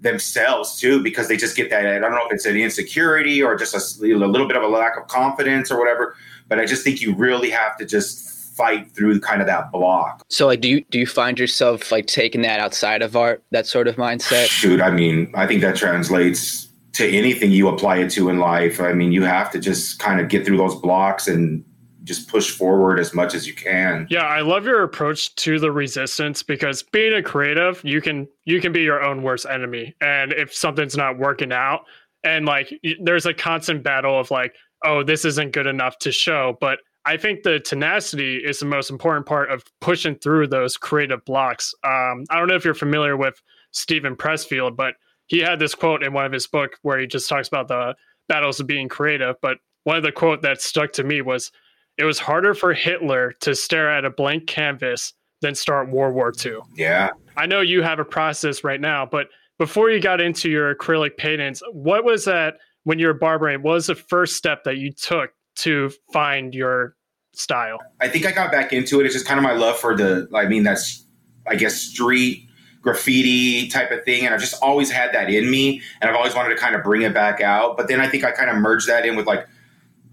themselves 0.00 0.80
too 0.80 1.00
because 1.00 1.28
they 1.28 1.36
just 1.36 1.56
get 1.56 1.70
that. 1.70 1.86
I 1.86 1.98
don't 2.00 2.10
know 2.10 2.26
if 2.26 2.32
it's 2.32 2.46
an 2.46 2.56
insecurity 2.56 3.40
or 3.40 3.56
just 3.56 3.74
a, 3.74 4.04
a 4.04 4.16
little 4.16 4.48
bit 4.48 4.56
of 4.56 4.64
a 4.64 4.68
lack 4.68 4.98
of 4.98 5.06
confidence 5.06 5.70
or 5.70 5.78
whatever. 5.78 6.16
But 6.48 6.58
I 6.58 6.66
just 6.66 6.82
think 6.82 7.00
you 7.00 7.14
really 7.14 7.50
have 7.50 7.76
to 7.76 7.86
just 7.86 8.31
fight 8.56 8.94
through 8.94 9.20
kind 9.20 9.40
of 9.40 9.46
that 9.46 9.72
block. 9.72 10.22
So 10.28 10.46
like 10.46 10.60
do 10.60 10.68
you 10.68 10.84
do 10.90 10.98
you 10.98 11.06
find 11.06 11.38
yourself 11.38 11.90
like 11.90 12.06
taking 12.06 12.42
that 12.42 12.60
outside 12.60 13.02
of 13.02 13.16
art, 13.16 13.42
that 13.50 13.66
sort 13.66 13.88
of 13.88 13.96
mindset? 13.96 14.46
Shoot, 14.46 14.80
I 14.80 14.90
mean, 14.90 15.32
I 15.34 15.46
think 15.46 15.60
that 15.62 15.76
translates 15.76 16.68
to 16.92 17.08
anything 17.08 17.50
you 17.50 17.68
apply 17.68 17.98
it 17.98 18.10
to 18.10 18.28
in 18.28 18.38
life. 18.38 18.80
I 18.80 18.92
mean, 18.92 19.12
you 19.12 19.22
have 19.22 19.50
to 19.52 19.58
just 19.58 19.98
kind 19.98 20.20
of 20.20 20.28
get 20.28 20.44
through 20.44 20.58
those 20.58 20.74
blocks 20.74 21.26
and 21.26 21.64
just 22.04 22.28
push 22.28 22.50
forward 22.50 22.98
as 22.98 23.14
much 23.14 23.34
as 23.34 23.46
you 23.46 23.54
can. 23.54 24.06
Yeah, 24.10 24.24
I 24.24 24.40
love 24.40 24.64
your 24.64 24.82
approach 24.82 25.34
to 25.36 25.58
the 25.58 25.70
resistance 25.70 26.42
because 26.42 26.82
being 26.82 27.14
a 27.14 27.22
creative, 27.22 27.80
you 27.84 28.00
can 28.00 28.28
you 28.44 28.60
can 28.60 28.72
be 28.72 28.82
your 28.82 29.02
own 29.02 29.22
worst 29.22 29.46
enemy. 29.48 29.94
And 30.00 30.32
if 30.32 30.52
something's 30.52 30.96
not 30.96 31.18
working 31.18 31.52
out 31.52 31.82
and 32.24 32.46
like 32.46 32.72
there's 33.02 33.26
a 33.26 33.34
constant 33.34 33.82
battle 33.82 34.18
of 34.18 34.30
like, 34.30 34.54
oh, 34.84 35.02
this 35.02 35.24
isn't 35.24 35.52
good 35.52 35.66
enough 35.66 35.98
to 36.00 36.12
show, 36.12 36.56
but 36.60 36.80
I 37.04 37.16
think 37.16 37.42
the 37.42 37.58
tenacity 37.58 38.36
is 38.36 38.60
the 38.60 38.66
most 38.66 38.90
important 38.90 39.26
part 39.26 39.50
of 39.50 39.64
pushing 39.80 40.14
through 40.14 40.48
those 40.48 40.76
creative 40.76 41.24
blocks. 41.24 41.74
Um, 41.84 42.24
I 42.30 42.38
don't 42.38 42.48
know 42.48 42.54
if 42.54 42.64
you're 42.64 42.74
familiar 42.74 43.16
with 43.16 43.40
Steven 43.72 44.14
Pressfield, 44.14 44.76
but 44.76 44.94
he 45.26 45.38
had 45.38 45.58
this 45.58 45.74
quote 45.74 46.02
in 46.02 46.12
one 46.12 46.24
of 46.24 46.32
his 46.32 46.46
book 46.46 46.78
where 46.82 46.98
he 46.98 47.06
just 47.06 47.28
talks 47.28 47.48
about 47.48 47.68
the 47.68 47.94
battles 48.28 48.60
of 48.60 48.66
being 48.66 48.88
creative. 48.88 49.36
But 49.42 49.58
one 49.84 49.96
of 49.96 50.02
the 50.02 50.12
quote 50.12 50.42
that 50.42 50.62
stuck 50.62 50.92
to 50.92 51.04
me 51.04 51.22
was, 51.22 51.50
"It 51.98 52.04
was 52.04 52.18
harder 52.18 52.54
for 52.54 52.72
Hitler 52.72 53.32
to 53.40 53.54
stare 53.54 53.90
at 53.90 54.04
a 54.04 54.10
blank 54.10 54.46
canvas 54.46 55.14
than 55.40 55.54
start 55.54 55.88
World 55.88 56.14
War 56.14 56.32
II." 56.44 56.60
Yeah, 56.74 57.10
I 57.36 57.46
know 57.46 57.60
you 57.60 57.82
have 57.82 57.98
a 57.98 58.04
process 58.04 58.62
right 58.62 58.80
now, 58.80 59.06
but 59.06 59.28
before 59.58 59.90
you 59.90 60.00
got 60.00 60.20
into 60.20 60.50
your 60.50 60.74
acrylic 60.74 61.16
paintings, 61.16 61.62
what 61.72 62.04
was 62.04 62.24
that 62.26 62.58
when 62.84 62.98
you 62.98 63.06
were 63.06 63.14
barbering? 63.14 63.62
What 63.62 63.74
was 63.74 63.86
the 63.86 63.94
first 63.94 64.36
step 64.36 64.64
that 64.64 64.76
you 64.76 64.92
took 64.92 65.32
to 65.56 65.90
find 66.12 66.54
your 66.54 66.96
style? 67.34 67.78
I 68.00 68.08
think 68.08 68.26
I 68.26 68.32
got 68.32 68.52
back 68.52 68.72
into 68.72 69.00
it. 69.00 69.06
It's 69.06 69.14
just 69.14 69.26
kind 69.26 69.38
of 69.38 69.44
my 69.44 69.52
love 69.52 69.78
for 69.78 69.96
the, 69.96 70.28
I 70.34 70.46
mean, 70.46 70.62
that's, 70.62 71.04
I 71.46 71.56
guess, 71.56 71.74
street 71.76 72.48
graffiti 72.80 73.68
type 73.68 73.90
of 73.90 74.04
thing. 74.04 74.24
And 74.24 74.34
I've 74.34 74.40
just 74.40 74.60
always 74.62 74.90
had 74.90 75.14
that 75.14 75.30
in 75.30 75.50
me. 75.50 75.80
And 76.00 76.10
I've 76.10 76.16
always 76.16 76.34
wanted 76.34 76.50
to 76.50 76.56
kind 76.56 76.74
of 76.74 76.82
bring 76.82 77.02
it 77.02 77.14
back 77.14 77.40
out. 77.40 77.76
But 77.76 77.88
then 77.88 78.00
I 78.00 78.08
think 78.08 78.24
I 78.24 78.32
kind 78.32 78.50
of 78.50 78.56
merged 78.56 78.88
that 78.88 79.06
in 79.06 79.16
with 79.16 79.26
like, 79.26 79.46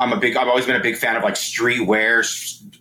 I'm 0.01 0.13
a 0.13 0.18
big, 0.18 0.38
I've 0.38 0.47
always 0.47 0.65
been 0.65 0.77
a 0.77 0.81
big 0.81 0.95
fan 0.95 1.18
of 1.18 1.24
like 1.24 1.33
streetwear, 1.33 2.24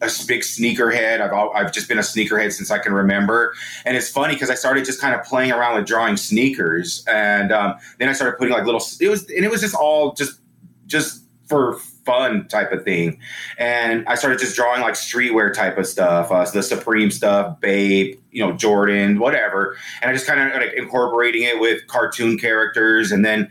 a 0.00 0.26
big 0.28 0.42
sneakerhead. 0.42 1.20
I've, 1.20 1.32
all, 1.32 1.50
I've 1.52 1.72
just 1.72 1.88
been 1.88 1.98
a 1.98 2.02
sneakerhead 2.02 2.52
since 2.52 2.70
I 2.70 2.78
can 2.78 2.92
remember. 2.92 3.54
And 3.84 3.96
it's 3.96 4.08
funny 4.08 4.34
because 4.34 4.50
I 4.50 4.54
started 4.54 4.84
just 4.84 5.00
kind 5.00 5.16
of 5.16 5.24
playing 5.24 5.50
around 5.50 5.76
with 5.76 5.86
drawing 5.86 6.16
sneakers. 6.16 7.04
And 7.08 7.50
um, 7.50 7.74
then 7.98 8.08
I 8.08 8.12
started 8.12 8.38
putting 8.38 8.52
like 8.52 8.66
little, 8.66 8.82
it 9.00 9.08
was, 9.08 9.28
and 9.30 9.44
it 9.44 9.50
was 9.50 9.62
just 9.62 9.74
all 9.74 10.12
just, 10.12 10.38
just 10.86 11.24
for 11.48 11.78
fun 12.04 12.46
type 12.48 12.72
of 12.72 12.84
thing. 12.84 13.18
And 13.58 14.06
I 14.06 14.14
started 14.14 14.38
just 14.38 14.54
drawing 14.54 14.82
like 14.82 14.94
streetwear 14.94 15.52
type 15.52 15.78
of 15.78 15.86
stuff, 15.86 16.30
uh, 16.30 16.44
the 16.50 16.62
Supreme 16.62 17.10
stuff, 17.10 17.60
Bape, 17.60 18.20
you 18.30 18.44
know, 18.44 18.52
Jordan, 18.52 19.18
whatever. 19.18 19.76
And 20.02 20.10
I 20.10 20.14
just 20.14 20.26
kind 20.26 20.40
of 20.40 20.60
like 20.60 20.74
incorporating 20.74 21.42
it 21.42 21.58
with 21.58 21.86
cartoon 21.86 22.38
characters. 22.38 23.12
And 23.12 23.24
then 23.24 23.50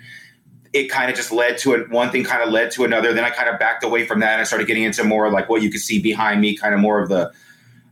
it 0.74 0.90
kind 0.90 1.10
of 1.10 1.16
just 1.16 1.32
led 1.32 1.58
to 1.60 1.74
it. 1.74 1.90
One 1.90 2.12
thing 2.12 2.24
kind 2.24 2.44
of 2.44 2.50
led 2.50 2.72
to 2.72 2.86
another. 2.86 3.14
Then 3.14 3.24
I 3.24 3.32
kind 3.32 3.50
of 3.50 3.60
backed 3.60 3.84
away 3.84 4.06
from 4.06 4.20
that 4.20 4.34
and 4.34 4.42
I 4.42 4.44
started 4.44 4.68
getting 4.68 4.84
into 4.84 5.04
more 5.04 5.32
like 5.32 5.50
what 5.50 5.62
you 5.62 5.72
could 5.72 5.82
see 5.82 6.00
behind 6.00 6.40
me, 6.42 6.56
kind 6.56 6.74
of 6.74 6.80
more 6.80 7.02
of 7.02 7.10
the, 7.10 7.32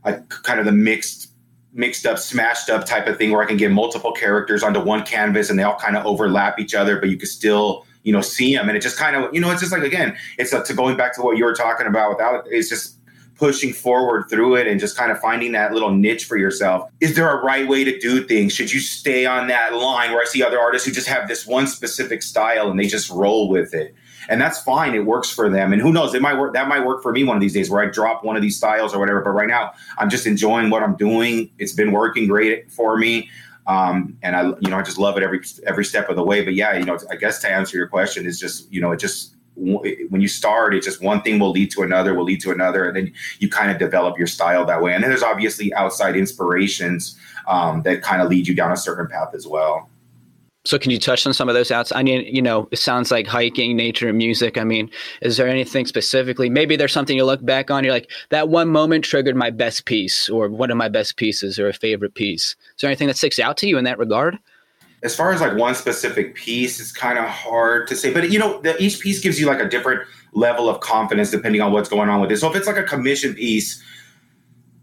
like 0.04 0.28
kind 0.28 0.60
of 0.60 0.66
the 0.66 0.72
mixed 0.72 1.32
mixed 1.72 2.06
up, 2.06 2.18
smashed 2.18 2.70
up 2.70 2.86
type 2.86 3.06
of 3.06 3.18
thing 3.18 3.30
where 3.30 3.42
I 3.42 3.46
can 3.46 3.58
get 3.58 3.70
multiple 3.70 4.12
characters 4.12 4.62
onto 4.62 4.80
one 4.80 5.04
canvas 5.04 5.50
and 5.50 5.58
they 5.58 5.62
all 5.62 5.76
kind 5.76 5.94
of 5.94 6.06
overlap 6.06 6.58
each 6.58 6.74
other, 6.74 6.98
but 6.98 7.10
you 7.10 7.18
can 7.18 7.28
still 7.28 7.85
you 8.06 8.12
know, 8.12 8.20
see 8.20 8.54
him. 8.54 8.68
And 8.68 8.78
it 8.78 8.80
just 8.80 8.96
kind 8.96 9.16
of, 9.16 9.34
you 9.34 9.40
know, 9.40 9.50
it's 9.50 9.60
just 9.60 9.72
like, 9.72 9.82
again, 9.82 10.16
it's 10.38 10.52
a, 10.52 10.62
to 10.62 10.72
going 10.72 10.96
back 10.96 11.14
to 11.16 11.22
what 11.22 11.36
you 11.36 11.44
were 11.44 11.54
talking 11.54 11.88
about 11.88 12.10
without, 12.10 12.46
it's 12.46 12.68
just 12.68 12.98
pushing 13.34 13.72
forward 13.72 14.30
through 14.30 14.54
it 14.54 14.68
and 14.68 14.78
just 14.78 14.96
kind 14.96 15.10
of 15.10 15.18
finding 15.18 15.50
that 15.52 15.72
little 15.72 15.90
niche 15.90 16.24
for 16.24 16.36
yourself. 16.36 16.88
Is 17.00 17.16
there 17.16 17.28
a 17.28 17.44
right 17.44 17.68
way 17.68 17.82
to 17.82 17.98
do 17.98 18.24
things? 18.24 18.52
Should 18.52 18.72
you 18.72 18.78
stay 18.78 19.26
on 19.26 19.48
that 19.48 19.74
line 19.74 20.12
where 20.12 20.22
I 20.22 20.24
see 20.24 20.40
other 20.40 20.58
artists 20.60 20.86
who 20.86 20.94
just 20.94 21.08
have 21.08 21.26
this 21.26 21.46
one 21.48 21.66
specific 21.66 22.22
style 22.22 22.70
and 22.70 22.78
they 22.78 22.86
just 22.86 23.10
roll 23.10 23.48
with 23.48 23.74
it? 23.74 23.92
And 24.28 24.40
that's 24.40 24.60
fine. 24.60 24.94
It 24.94 25.04
works 25.04 25.30
for 25.30 25.50
them. 25.50 25.72
And 25.72 25.82
who 25.82 25.92
knows, 25.92 26.14
it 26.14 26.22
might 26.22 26.38
work. 26.38 26.54
That 26.54 26.68
might 26.68 26.86
work 26.86 27.02
for 27.02 27.12
me 27.12 27.24
one 27.24 27.36
of 27.36 27.40
these 27.40 27.52
days 27.52 27.70
where 27.70 27.82
I 27.82 27.86
drop 27.86 28.24
one 28.24 28.36
of 28.36 28.42
these 28.42 28.56
styles 28.56 28.94
or 28.94 29.00
whatever. 29.00 29.20
But 29.20 29.30
right 29.30 29.48
now, 29.48 29.72
I'm 29.98 30.10
just 30.10 30.26
enjoying 30.26 30.70
what 30.70 30.82
I'm 30.82 30.96
doing. 30.96 31.50
It's 31.58 31.72
been 31.72 31.92
working 31.92 32.26
great 32.28 32.70
for 32.70 32.96
me. 32.96 33.30
Um, 33.66 34.16
and 34.22 34.36
I, 34.36 34.42
you 34.60 34.70
know, 34.70 34.78
I 34.78 34.82
just 34.82 34.98
love 34.98 35.16
it 35.16 35.22
every 35.22 35.40
every 35.66 35.84
step 35.84 36.08
of 36.08 36.16
the 36.16 36.22
way. 36.22 36.44
But 36.44 36.54
yeah, 36.54 36.76
you 36.76 36.84
know, 36.84 36.98
I 37.10 37.16
guess 37.16 37.40
to 37.40 37.50
answer 37.50 37.76
your 37.76 37.88
question 37.88 38.26
is 38.26 38.38
just, 38.38 38.72
you 38.72 38.80
know, 38.80 38.92
it 38.92 39.00
just 39.00 39.34
when 39.56 40.20
you 40.20 40.28
start, 40.28 40.74
it 40.74 40.82
just 40.82 41.02
one 41.02 41.22
thing 41.22 41.38
will 41.38 41.50
lead 41.50 41.70
to 41.70 41.82
another, 41.82 42.14
will 42.14 42.24
lead 42.24 42.40
to 42.42 42.52
another, 42.52 42.86
and 42.86 42.96
then 42.96 43.12
you 43.38 43.48
kind 43.48 43.70
of 43.70 43.78
develop 43.78 44.18
your 44.18 44.26
style 44.26 44.66
that 44.66 44.82
way. 44.82 44.92
And 44.94 45.02
then 45.02 45.10
there's 45.10 45.22
obviously 45.22 45.72
outside 45.74 46.14
inspirations 46.14 47.18
um, 47.48 47.82
that 47.82 48.02
kind 48.02 48.20
of 48.20 48.28
lead 48.28 48.46
you 48.46 48.54
down 48.54 48.70
a 48.70 48.76
certain 48.76 49.06
path 49.06 49.34
as 49.34 49.46
well. 49.46 49.88
So 50.66 50.78
can 50.78 50.90
you 50.90 50.98
touch 50.98 51.24
on 51.26 51.32
some 51.32 51.48
of 51.48 51.54
those 51.54 51.70
outs? 51.70 51.92
I 51.92 52.02
mean, 52.02 52.26
you 52.26 52.42
know, 52.42 52.68
it 52.72 52.78
sounds 52.78 53.12
like 53.12 53.28
hiking, 53.28 53.76
nature, 53.76 54.08
and 54.08 54.18
music. 54.18 54.58
I 54.58 54.64
mean, 54.64 54.90
is 55.22 55.36
there 55.36 55.46
anything 55.46 55.86
specifically? 55.86 56.50
Maybe 56.50 56.74
there's 56.74 56.92
something 56.92 57.16
you 57.16 57.24
look 57.24 57.44
back 57.44 57.70
on. 57.70 57.84
You're 57.84 57.92
like, 57.92 58.10
that 58.30 58.48
one 58.48 58.68
moment 58.68 59.04
triggered 59.04 59.36
my 59.36 59.50
best 59.50 59.84
piece, 59.84 60.28
or 60.28 60.48
one 60.48 60.72
of 60.72 60.76
my 60.76 60.88
best 60.88 61.16
pieces, 61.16 61.58
or 61.60 61.68
a 61.68 61.72
favorite 61.72 62.14
piece. 62.14 62.56
Is 62.74 62.80
there 62.80 62.90
anything 62.90 63.06
that 63.06 63.16
sticks 63.16 63.38
out 63.38 63.56
to 63.58 63.68
you 63.68 63.78
in 63.78 63.84
that 63.84 63.98
regard? 63.98 64.38
As 65.04 65.14
far 65.14 65.30
as 65.32 65.40
like 65.40 65.56
one 65.56 65.76
specific 65.76 66.34
piece, 66.34 66.80
it's 66.80 66.90
kind 66.90 67.16
of 67.16 67.26
hard 67.26 67.86
to 67.86 67.94
say. 67.94 68.12
But 68.12 68.30
you 68.30 68.38
know, 68.40 68.60
the, 68.62 68.76
each 68.82 68.98
piece 68.98 69.20
gives 69.20 69.38
you 69.38 69.46
like 69.46 69.60
a 69.60 69.68
different 69.68 70.02
level 70.32 70.68
of 70.68 70.80
confidence 70.80 71.30
depending 71.30 71.60
on 71.60 71.70
what's 71.70 71.88
going 71.88 72.08
on 72.08 72.20
with 72.20 72.32
it. 72.32 72.38
So 72.38 72.50
if 72.50 72.56
it's 72.56 72.66
like 72.66 72.76
a 72.76 72.82
commission 72.82 73.34
piece 73.34 73.80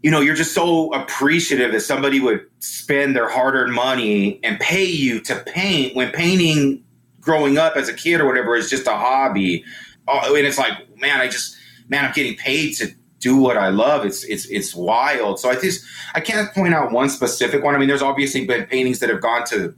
you 0.04 0.10
know, 0.10 0.20
you're 0.20 0.34
just 0.34 0.52
so 0.52 0.92
appreciative 0.92 1.72
that 1.72 1.80
somebody 1.80 2.20
would 2.20 2.44
spend 2.58 3.16
their 3.16 3.26
hard 3.26 3.54
earned 3.54 3.72
money 3.72 4.38
and 4.44 4.60
pay 4.60 4.84
you 4.84 5.18
to 5.22 5.34
paint 5.46 5.96
when 5.96 6.10
painting 6.10 6.84
growing 7.22 7.56
up 7.56 7.74
as 7.74 7.88
a 7.88 7.94
kid 7.94 8.20
or 8.20 8.26
whatever 8.26 8.54
is 8.54 8.68
just 8.68 8.86
a 8.86 8.94
hobby. 8.94 9.64
Oh, 10.06 10.36
and 10.36 10.46
it's 10.46 10.58
like, 10.58 10.74
man, 11.00 11.22
I 11.22 11.28
just, 11.28 11.56
man, 11.88 12.04
I'm 12.04 12.12
getting 12.12 12.36
paid 12.36 12.74
to 12.76 12.94
do 13.20 13.38
what 13.38 13.56
I 13.56 13.70
love. 13.70 14.04
It's, 14.04 14.24
it's, 14.24 14.44
it's 14.50 14.74
wild. 14.74 15.40
So 15.40 15.48
I 15.48 15.54
just, 15.58 15.82
I 16.14 16.20
can't 16.20 16.52
point 16.52 16.74
out 16.74 16.92
one 16.92 17.08
specific 17.08 17.64
one. 17.64 17.74
I 17.74 17.78
mean, 17.78 17.88
there's 17.88 18.02
obviously 18.02 18.44
been 18.44 18.66
paintings 18.66 18.98
that 18.98 19.08
have 19.08 19.22
gone 19.22 19.46
to 19.46 19.74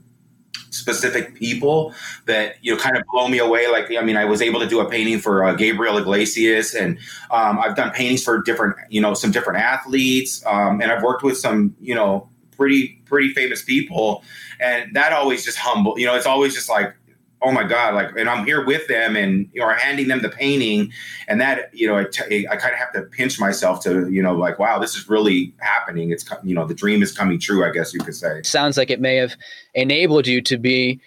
specific 0.77 1.35
people 1.35 1.93
that 2.25 2.55
you 2.61 2.73
know 2.73 2.79
kind 2.79 2.97
of 2.97 3.03
blow 3.11 3.27
me 3.27 3.39
away. 3.39 3.67
Like 3.67 3.91
I 3.97 4.01
mean, 4.01 4.17
I 4.17 4.25
was 4.25 4.41
able 4.41 4.59
to 4.59 4.67
do 4.67 4.79
a 4.79 4.89
painting 4.89 5.19
for 5.19 5.43
uh, 5.43 5.53
Gabriel 5.53 5.97
Iglesias, 5.97 6.73
and 6.73 6.97
um, 7.31 7.59
I've 7.59 7.75
done 7.75 7.91
paintings 7.91 8.23
for 8.23 8.41
different 8.41 8.75
you 8.89 9.01
know 9.01 9.13
some 9.13 9.31
different 9.31 9.59
athletes, 9.59 10.45
um, 10.45 10.81
and 10.81 10.91
I've 10.91 11.03
worked 11.03 11.23
with 11.23 11.37
some 11.37 11.75
you 11.81 11.95
know 11.95 12.29
pretty 12.55 13.01
pretty 13.05 13.33
famous 13.33 13.61
people, 13.61 14.23
and 14.59 14.93
that 14.95 15.13
always 15.13 15.45
just 15.45 15.57
humble. 15.57 15.97
You 15.97 16.07
know, 16.07 16.15
it's 16.15 16.25
always 16.25 16.53
just 16.53 16.69
like 16.69 16.93
oh 17.41 17.51
my 17.51 17.63
god 17.63 17.93
like 17.93 18.09
and 18.17 18.29
i'm 18.29 18.45
here 18.45 18.65
with 18.65 18.87
them 18.87 19.15
and 19.15 19.49
you 19.53 19.61
know 19.61 19.69
handing 19.69 20.07
them 20.07 20.21
the 20.21 20.29
painting. 20.29 20.91
And 21.27 21.41
that 21.41 21.69
you 21.73 21.87
know 21.87 21.97
I, 21.97 22.05
t- 22.05 22.47
I 22.47 22.55
kind 22.55 22.73
of 22.73 22.79
have 22.79 22.93
to 22.93 23.01
pinch 23.01 23.39
myself 23.39 23.83
to 23.83 24.09
you 24.09 24.21
know 24.21 24.33
like 24.33 24.59
wow 24.59 24.79
this 24.79 24.95
is 24.95 25.09
really 25.09 25.53
happening. 25.59 26.11
It's 26.11 26.25
you 26.43 26.55
know 26.55 26.65
the 26.65 26.73
dream 26.73 27.01
is 27.03 27.11
coming 27.11 27.39
true 27.39 27.65
i 27.65 27.71
guess 27.71 27.93
you 27.93 27.99
could 27.99 28.15
say. 28.15 28.41
Sounds 28.43 28.77
like 28.77 28.89
it 28.89 29.01
may 29.01 29.15
have 29.15 29.35
enabled 29.73 30.27
you 30.27 30.41
to 30.41 30.57
be 30.57 30.99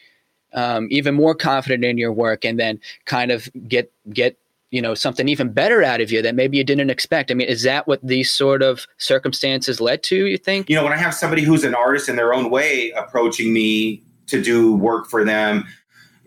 um, 0.53 0.89
even 0.91 1.15
more 1.15 1.35
confident 1.35 1.85
in 1.85 1.97
your 1.97 2.13
work 2.13 2.45
and 2.45 2.59
then 2.59 2.81
kind 3.05 3.31
of 3.31 3.49
get 3.69 3.93
get 4.13 4.37
you 4.71 4.83
know 4.83 4.95
something 4.95 5.29
even 5.29 5.53
better 5.53 5.83
out 5.83 6.01
of 6.01 6.13
you 6.13 6.23
that 6.23 6.35
maybe 6.35 6.57
you 6.57 6.65
didn't 6.65 6.91
expect. 6.91 7.31
I 7.31 7.35
mean 7.35 7.49
is 7.49 7.63
that 7.63 7.87
what 7.87 8.01
these 8.07 8.31
sort 8.31 8.63
of 8.63 8.87
circumstances 8.99 9.81
led 9.81 10.03
to 10.05 10.27
you 10.27 10.37
think? 10.37 10.69
You 10.69 10.77
know 10.77 10.85
when 10.85 10.93
i 10.93 10.97
have 10.97 11.15
somebody 11.15 11.43
who's 11.43 11.65
an 11.65 11.75
artist 11.75 12.09
in 12.09 12.17
their 12.17 12.35
own 12.35 12.51
way 12.51 12.91
approaching 12.93 13.53
me 13.53 14.03
to 14.27 14.41
do 14.41 14.77
work 14.77 15.09
for 15.09 15.25
them 15.25 15.67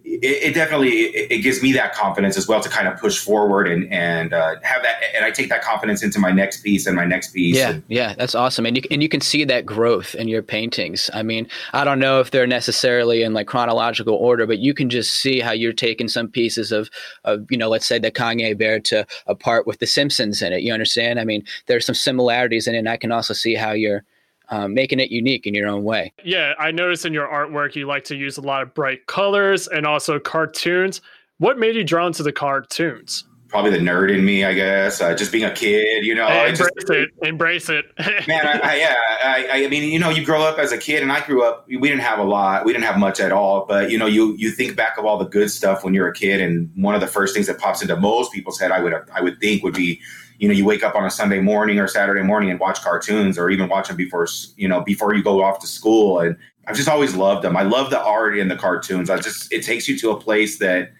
it, 0.05 0.43
it 0.49 0.53
definitely 0.53 0.89
it, 0.89 1.31
it, 1.31 1.37
gives 1.39 1.61
me 1.61 1.71
that 1.73 1.93
confidence 1.93 2.37
as 2.37 2.47
well 2.47 2.61
to 2.61 2.69
kind 2.69 2.87
of 2.87 2.99
push 2.99 3.19
forward 3.19 3.67
and 3.67 3.91
and 3.91 4.33
uh, 4.33 4.55
have 4.61 4.83
that 4.83 5.01
and 5.15 5.25
I 5.25 5.31
take 5.31 5.49
that 5.49 5.61
confidence 5.61 6.03
into 6.03 6.19
my 6.19 6.31
next 6.31 6.63
piece 6.63 6.85
and 6.85 6.95
my 6.95 7.05
next 7.05 7.33
piece. 7.33 7.55
Yeah, 7.55 7.71
and, 7.71 7.83
yeah, 7.87 8.13
that's 8.15 8.35
awesome, 8.35 8.65
and 8.65 8.77
you 8.77 8.83
and 8.91 9.01
you 9.01 9.09
can 9.09 9.21
see 9.21 9.43
that 9.45 9.65
growth 9.65 10.15
in 10.15 10.27
your 10.27 10.41
paintings. 10.41 11.09
I 11.13 11.23
mean, 11.23 11.47
I 11.73 11.83
don't 11.83 11.99
know 11.99 12.19
if 12.19 12.31
they're 12.31 12.47
necessarily 12.47 13.23
in 13.23 13.33
like 13.33 13.47
chronological 13.47 14.15
order, 14.15 14.45
but 14.45 14.59
you 14.59 14.73
can 14.73 14.89
just 14.89 15.15
see 15.15 15.39
how 15.39 15.51
you're 15.51 15.73
taking 15.73 16.07
some 16.07 16.27
pieces 16.27 16.71
of 16.71 16.89
of 17.23 17.45
you 17.49 17.57
know, 17.57 17.69
let's 17.69 17.85
say 17.85 17.99
the 17.99 18.11
Kanye 18.11 18.57
Bear 18.57 18.79
to 18.81 19.05
a 19.27 19.35
part 19.35 19.65
with 19.65 19.79
the 19.79 19.87
Simpsons 19.87 20.41
in 20.41 20.53
it. 20.53 20.61
You 20.61 20.73
understand? 20.73 21.19
I 21.19 21.23
mean, 21.23 21.43
there's 21.67 21.85
some 21.85 21.95
similarities 21.95 22.67
in 22.67 22.75
it. 22.75 22.79
and 22.79 22.89
I 22.89 22.97
can 22.97 23.11
also 23.11 23.33
see 23.33 23.55
how 23.55 23.71
you're 23.71 24.03
um, 24.49 24.73
making 24.73 24.99
it 24.99 25.11
unique 25.11 25.47
in 25.47 25.53
your 25.53 25.67
own 25.67 25.83
way. 25.83 26.13
Yeah, 26.23 26.53
I 26.59 26.71
noticed 26.71 27.05
in 27.05 27.13
your 27.13 27.27
artwork 27.27 27.75
you 27.75 27.87
like 27.87 28.03
to 28.05 28.15
use 28.15 28.37
a 28.37 28.41
lot 28.41 28.61
of 28.61 28.73
bright 28.73 29.07
colors 29.07 29.67
and 29.67 29.85
also 29.85 30.19
cartoons. 30.19 31.01
What 31.37 31.57
made 31.57 31.75
you 31.75 31.83
drawn 31.83 32.13
to 32.13 32.23
the 32.23 32.31
cartoons? 32.31 33.25
Probably 33.49 33.69
the 33.69 33.77
nerd 33.77 34.11
in 34.11 34.25
me, 34.25 34.45
I 34.45 34.53
guess. 34.53 34.99
Uh, 34.99 35.13
just 35.13 35.31
being 35.31 35.43
a 35.43 35.53
kid, 35.53 36.03
you 36.03 36.15
know. 36.15 36.25
Hey, 36.25 36.49
embrace 36.49 36.71
just, 36.75 36.89
it. 36.89 37.09
Embrace 37.21 37.69
it. 37.69 37.85
man, 38.27 38.47
I, 38.47 38.59
I, 38.63 38.75
yeah. 38.75 38.95
I, 39.23 39.65
I 39.65 39.67
mean, 39.67 39.91
you 39.91 39.99
know, 39.99 40.09
you 40.09 40.25
grow 40.25 40.41
up 40.41 40.57
as 40.57 40.71
a 40.71 40.77
kid, 40.77 41.03
and 41.03 41.11
I 41.11 41.23
grew 41.23 41.43
up. 41.43 41.67
We 41.67 41.77
didn't 41.77 41.99
have 41.99 42.17
a 42.17 42.23
lot. 42.23 42.65
We 42.65 42.73
didn't 42.73 42.85
have 42.85 42.97
much 42.97 43.19
at 43.19 43.31
all. 43.31 43.67
But 43.67 43.91
you 43.91 43.99
know, 43.99 44.07
you 44.07 44.33
you 44.37 44.49
think 44.49 44.75
back 44.75 44.97
of 44.97 45.05
all 45.05 45.19
the 45.19 45.27
good 45.27 45.51
stuff 45.51 45.83
when 45.83 45.93
you're 45.93 46.07
a 46.07 46.13
kid, 46.13 46.41
and 46.41 46.71
one 46.75 46.95
of 46.95 47.01
the 47.01 47.07
first 47.07 47.35
things 47.35 47.45
that 47.45 47.59
pops 47.59 47.83
into 47.83 47.95
most 47.95 48.33
people's 48.33 48.59
head, 48.59 48.71
I 48.71 48.79
would 48.79 48.93
I 49.13 49.21
would 49.21 49.39
think, 49.39 49.61
would 49.63 49.75
be 49.75 50.01
you 50.43 50.49
know 50.49 50.53
you 50.53 50.65
wake 50.65 50.83
up 50.83 50.93
on 50.93 51.05
a 51.05 51.09
sunday 51.09 51.39
morning 51.39 51.79
or 51.79 51.87
saturday 51.87 52.21
morning 52.21 52.49
and 52.49 52.59
watch 52.59 52.81
cartoons 52.81 53.37
or 53.37 53.49
even 53.49 53.69
watch 53.69 53.87
them 53.87 53.95
before 53.95 54.27
you 54.57 54.67
know 54.67 54.81
before 54.81 55.15
you 55.15 55.23
go 55.23 55.41
off 55.41 55.57
to 55.59 55.67
school. 55.67 56.19
And 56.19 56.35
i've 56.67 56.75
just 56.75 56.89
always 56.89 57.15
loved 57.15 57.45
them 57.45 57.55
i 57.55 57.63
love 57.63 57.89
the 57.89 58.03
art 58.03 58.37
in 58.37 58.49
the 58.49 58.57
cartoons. 58.57 59.09
I 59.09 59.19
just 59.19 59.53
it 59.53 59.63
takes 59.63 59.87
you 59.87 59.97
to 59.99 60.11
a 60.11 60.19
place 60.19 60.59
that 60.59 60.91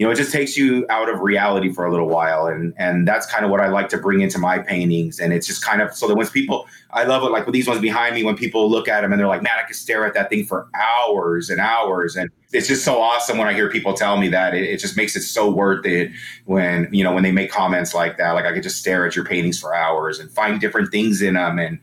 you 0.00 0.06
know, 0.06 0.12
it 0.12 0.16
just 0.16 0.32
takes 0.32 0.56
you 0.56 0.86
out 0.88 1.10
of 1.10 1.20
reality 1.20 1.70
for 1.70 1.84
a 1.84 1.90
little 1.90 2.08
while. 2.08 2.46
And 2.46 2.72
and 2.78 3.06
that's 3.06 3.26
kind 3.26 3.44
of 3.44 3.50
what 3.50 3.60
I 3.60 3.68
like 3.68 3.90
to 3.90 3.98
bring 3.98 4.22
into 4.22 4.38
my 4.38 4.58
paintings. 4.58 5.20
And 5.20 5.30
it's 5.30 5.46
just 5.46 5.62
kind 5.62 5.82
of 5.82 5.94
so 5.94 6.08
that 6.08 6.14
when 6.14 6.26
people 6.28 6.66
I 6.92 7.04
love 7.04 7.22
it 7.22 7.26
like 7.26 7.44
with 7.44 7.52
these 7.52 7.68
ones 7.68 7.82
behind 7.82 8.14
me, 8.14 8.24
when 8.24 8.34
people 8.34 8.70
look 8.70 8.88
at 8.88 9.02
them 9.02 9.12
and 9.12 9.20
they're 9.20 9.28
like, 9.28 9.42
man, 9.42 9.58
I 9.62 9.66
could 9.66 9.76
stare 9.76 10.06
at 10.06 10.14
that 10.14 10.30
thing 10.30 10.46
for 10.46 10.70
hours 10.74 11.50
and 11.50 11.60
hours. 11.60 12.16
And 12.16 12.30
it's 12.50 12.66
just 12.66 12.82
so 12.82 12.98
awesome 12.98 13.36
when 13.36 13.46
I 13.46 13.52
hear 13.52 13.68
people 13.68 13.92
tell 13.92 14.16
me 14.16 14.30
that. 14.30 14.54
It, 14.54 14.62
it 14.70 14.78
just 14.78 14.96
makes 14.96 15.16
it 15.16 15.20
so 15.20 15.50
worth 15.50 15.84
it 15.84 16.12
when, 16.46 16.88
you 16.90 17.04
know, 17.04 17.12
when 17.12 17.22
they 17.22 17.30
make 17.30 17.50
comments 17.50 17.92
like 17.92 18.16
that. 18.16 18.32
Like 18.32 18.46
I 18.46 18.54
could 18.54 18.62
just 18.62 18.78
stare 18.78 19.06
at 19.06 19.14
your 19.14 19.26
paintings 19.26 19.60
for 19.60 19.74
hours 19.74 20.18
and 20.18 20.30
find 20.30 20.62
different 20.62 20.90
things 20.90 21.20
in 21.20 21.34
them 21.34 21.58
and 21.58 21.78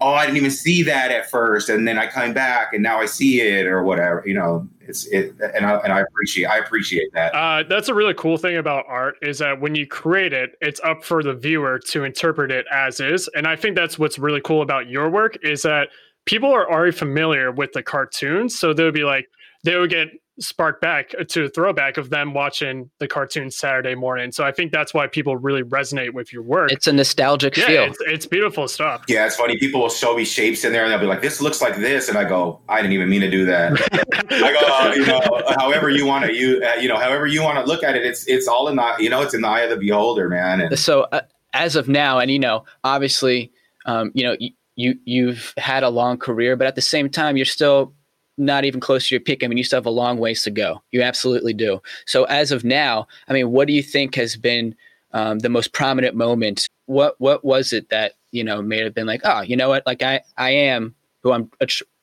oh, 0.00 0.12
I 0.12 0.24
didn't 0.24 0.38
even 0.38 0.50
see 0.50 0.82
that 0.84 1.10
at 1.10 1.28
first, 1.28 1.68
and 1.68 1.86
then 1.86 1.98
I 1.98 2.06
come 2.06 2.32
back 2.32 2.72
and 2.72 2.84
now 2.84 3.00
I 3.00 3.06
see 3.06 3.40
it 3.40 3.66
or 3.66 3.82
whatever. 3.82 4.22
You 4.24 4.34
know, 4.34 4.68
it's 4.88 5.06
it, 5.06 5.34
and 5.54 5.66
I 5.66 5.76
and 5.78 5.92
I 5.92 6.00
appreciate 6.00 6.46
I 6.46 6.58
appreciate 6.58 7.12
that. 7.12 7.34
Uh, 7.34 7.62
that's 7.68 7.88
a 7.88 7.94
really 7.94 8.14
cool 8.14 8.36
thing 8.36 8.56
about 8.56 8.84
art 8.88 9.16
is 9.22 9.38
that 9.38 9.60
when 9.60 9.74
you 9.74 9.86
create 9.86 10.32
it, 10.32 10.52
it's 10.60 10.80
up 10.80 11.04
for 11.04 11.22
the 11.22 11.34
viewer 11.34 11.78
to 11.90 12.04
interpret 12.04 12.50
it 12.50 12.66
as 12.72 12.98
is, 13.00 13.28
and 13.36 13.46
I 13.46 13.56
think 13.56 13.76
that's 13.76 13.98
what's 13.98 14.18
really 14.18 14.40
cool 14.40 14.62
about 14.62 14.88
your 14.88 15.10
work 15.10 15.38
is 15.42 15.62
that 15.62 15.88
people 16.24 16.50
are 16.50 16.70
already 16.70 16.92
familiar 16.92 17.52
with 17.52 17.72
the 17.72 17.82
cartoons, 17.82 18.58
so 18.58 18.72
they'll 18.72 18.90
be 18.90 19.04
like 19.04 19.26
they 19.64 19.76
would 19.76 19.90
get 19.90 20.08
spark 20.40 20.80
back 20.80 21.14
to 21.28 21.44
a 21.44 21.48
throwback 21.48 21.96
of 21.96 22.10
them 22.10 22.34
watching 22.34 22.90
the 22.98 23.08
cartoon 23.08 23.50
Saturday 23.50 23.94
morning. 23.94 24.32
So 24.32 24.44
I 24.44 24.52
think 24.52 24.72
that's 24.72 24.94
why 24.94 25.06
people 25.06 25.36
really 25.36 25.62
resonate 25.62 26.12
with 26.12 26.32
your 26.32 26.42
work. 26.42 26.72
It's 26.72 26.86
a 26.86 26.92
nostalgic 26.92 27.56
yeah, 27.56 27.66
feel. 27.66 27.82
It's, 27.84 27.98
it's, 28.06 28.26
beautiful 28.26 28.68
stuff. 28.68 29.04
Yeah, 29.08 29.26
it's 29.26 29.36
funny. 29.36 29.58
People 29.58 29.80
will 29.80 29.88
show 29.88 30.16
me 30.16 30.24
shapes 30.24 30.64
in 30.64 30.72
there 30.72 30.84
and 30.84 30.92
they'll 30.92 31.00
be 31.00 31.06
like, 31.06 31.22
this 31.22 31.40
looks 31.40 31.60
like 31.60 31.76
this. 31.76 32.08
And 32.08 32.18
I 32.18 32.24
go, 32.24 32.60
I 32.68 32.80
didn't 32.80 32.92
even 32.92 33.08
mean 33.08 33.22
to 33.22 33.30
do 33.30 33.44
that. 33.46 33.72
I 34.30 34.52
go, 34.52 34.60
oh, 34.62 34.92
you 34.94 35.06
know, 35.06 35.54
however 35.58 35.90
you 35.90 36.06
want 36.06 36.26
to, 36.26 36.34
you, 36.34 36.62
uh, 36.62 36.80
you 36.80 36.88
know, 36.88 36.96
however 36.96 37.26
you 37.26 37.42
want 37.42 37.58
to 37.58 37.64
look 37.64 37.82
at 37.82 37.96
it, 37.96 38.04
it's, 38.04 38.26
it's 38.26 38.46
all 38.46 38.68
in 38.68 38.76
the, 38.76 38.94
you 38.98 39.10
know, 39.10 39.22
it's 39.22 39.34
in 39.34 39.40
the 39.40 39.48
eye 39.48 39.60
of 39.60 39.70
the 39.70 39.76
beholder, 39.76 40.28
man. 40.28 40.60
And 40.60 40.78
so 40.78 41.02
uh, 41.12 41.22
as 41.52 41.76
of 41.76 41.88
now, 41.88 42.18
and, 42.18 42.30
you 42.30 42.38
know, 42.38 42.64
obviously, 42.84 43.52
um, 43.86 44.12
you 44.14 44.24
know, 44.24 44.36
you, 44.38 44.50
you, 44.76 44.94
you've 45.04 45.54
had 45.56 45.82
a 45.82 45.88
long 45.88 46.18
career, 46.18 46.56
but 46.56 46.66
at 46.66 46.74
the 46.74 46.82
same 46.82 47.08
time, 47.10 47.36
you're 47.36 47.46
still 47.46 47.94
not 48.38 48.64
even 48.64 48.80
close 48.80 49.08
to 49.08 49.14
your 49.14 49.20
peak. 49.20 49.42
I 49.42 49.48
mean, 49.48 49.58
you 49.58 49.64
still 49.64 49.78
have 49.78 49.86
a 49.86 49.90
long 49.90 50.18
ways 50.18 50.42
to 50.44 50.50
go. 50.50 50.82
You 50.92 51.02
absolutely 51.02 51.52
do. 51.52 51.82
So 52.06 52.24
as 52.24 52.52
of 52.52 52.64
now, 52.64 53.06
I 53.28 53.32
mean, 53.32 53.50
what 53.50 53.66
do 53.66 53.74
you 53.74 53.82
think 53.82 54.14
has 54.14 54.36
been 54.36 54.74
um, 55.12 55.40
the 55.40 55.48
most 55.48 55.72
prominent 55.72 56.14
moment? 56.14 56.66
What 56.86 57.16
what 57.18 57.44
was 57.44 57.72
it 57.72 57.90
that 57.90 58.14
you 58.30 58.44
know 58.44 58.62
may 58.62 58.78
have 58.82 58.94
been 58.94 59.06
like, 59.06 59.20
oh, 59.24 59.42
you 59.42 59.56
know 59.56 59.68
what? 59.68 59.86
Like 59.86 60.02
I 60.02 60.22
I 60.36 60.50
am 60.50 60.94
who 61.22 61.32
I'm 61.32 61.50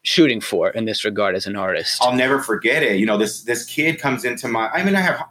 shooting 0.04 0.39
for 0.39 0.70
in 0.70 0.86
this 0.86 1.04
regard 1.04 1.36
as 1.36 1.48
an 1.48 1.56
artist. 1.56 2.01
I'll 2.01 2.15
never 2.15 2.39
forget 2.39 2.84
it. 2.84 3.00
You 3.00 3.06
know, 3.06 3.18
this 3.18 3.44
this 3.44 3.65
kid 3.65 4.00
comes 4.00 4.25
into 4.25 4.48
my. 4.48 4.70
I 4.70 4.84
mean, 4.84 4.96
I 4.96 5.01
have 5.01 5.24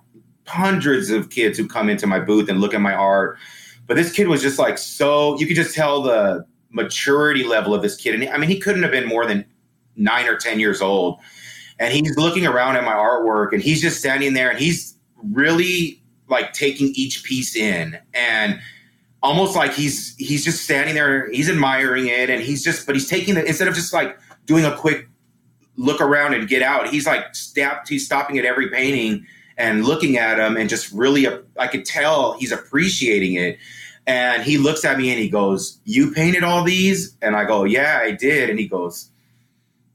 hundreds 0.47 1.11
of 1.11 1.31
kids 1.31 1.57
who 1.57 1.67
come 1.67 1.89
into 1.89 2.07
my 2.07 2.21
booth 2.21 2.49
and 2.49 2.61
look 2.61 2.75
at 2.75 2.81
my 2.81 2.95
art, 2.95 3.39
but 3.87 3.97
this 3.97 4.13
kid 4.13 4.29
was 4.29 4.43
just 4.43 4.59
like 4.59 4.79
so. 4.79 5.39
You 5.39 5.47
could 5.47 5.57
just 5.57 5.75
tell 5.75 6.03
the 6.03 6.45
maturity 6.71 7.45
level 7.45 7.73
of 7.75 7.83
this 7.83 7.97
kid, 7.97 8.15
and 8.15 8.29
I 8.29 8.37
mean, 8.37 8.51
he 8.51 8.59
couldn't 8.59 8.83
have 8.83 8.93
been 8.93 9.07
more 9.07 9.27
than 9.27 9.45
nine 9.97 10.27
or 10.27 10.37
10 10.37 10.61
years 10.61 10.81
old. 10.81 11.19
And 11.79 11.93
he's 11.93 12.17
looking 12.17 12.47
around 12.47 12.77
at 12.77 12.85
my 12.85 12.93
artwork 12.93 13.53
and 13.53 13.63
he's 13.63 13.81
just 13.81 13.99
standing 13.99 14.35
there 14.35 14.51
and 14.51 14.59
he's 14.59 14.97
really 15.33 16.03
like 16.29 16.53
taking 16.53 16.89
each 16.95 17.25
piece 17.25 17.57
in 17.57 17.99
and 18.15 18.61
almost 19.23 19.57
like 19.57 19.73
he's 19.73 20.15
he's 20.17 20.45
just 20.45 20.63
standing 20.63 20.95
there 20.95 21.31
he's 21.31 21.49
admiring 21.49 22.07
it 22.07 22.31
and 22.31 22.43
he's 22.43 22.63
just 22.63 22.87
but 22.87 22.95
he's 22.95 23.09
taking 23.09 23.37
it 23.37 23.47
instead 23.47 23.69
of 23.69 23.75
just 23.75 23.93
like 23.93 24.19
doing 24.45 24.65
a 24.65 24.77
quick 24.77 25.09
look 25.77 26.01
around 26.01 26.35
and 26.35 26.49
get 26.49 26.63
out 26.63 26.89
he's 26.89 27.07
like 27.07 27.35
stopped 27.35 27.89
he's 27.89 28.05
stopping 28.05 28.39
at 28.39 28.45
every 28.45 28.69
painting 28.69 29.25
and 29.57 29.85
looking 29.85 30.19
at 30.19 30.37
them 30.37 30.57
and 30.57 30.69
just 30.69 30.93
really 30.93 31.27
i 31.59 31.67
could 31.67 31.85
tell 31.85 32.35
he's 32.35 32.53
appreciating 32.53 33.35
it 33.35 33.59
and 34.07 34.43
he 34.43 34.59
looks 34.59 34.85
at 34.85 34.99
me 34.99 35.11
and 35.11 35.19
he 35.19 35.29
goes 35.29 35.81
you 35.85 36.13
painted 36.13 36.45
all 36.45 36.63
these 36.63 37.17
and 37.23 37.35
i 37.35 37.45
go 37.45 37.65
yeah 37.65 38.01
i 38.03 38.11
did 38.11 38.51
and 38.51 38.59
he 38.59 38.69
goes 38.69 39.11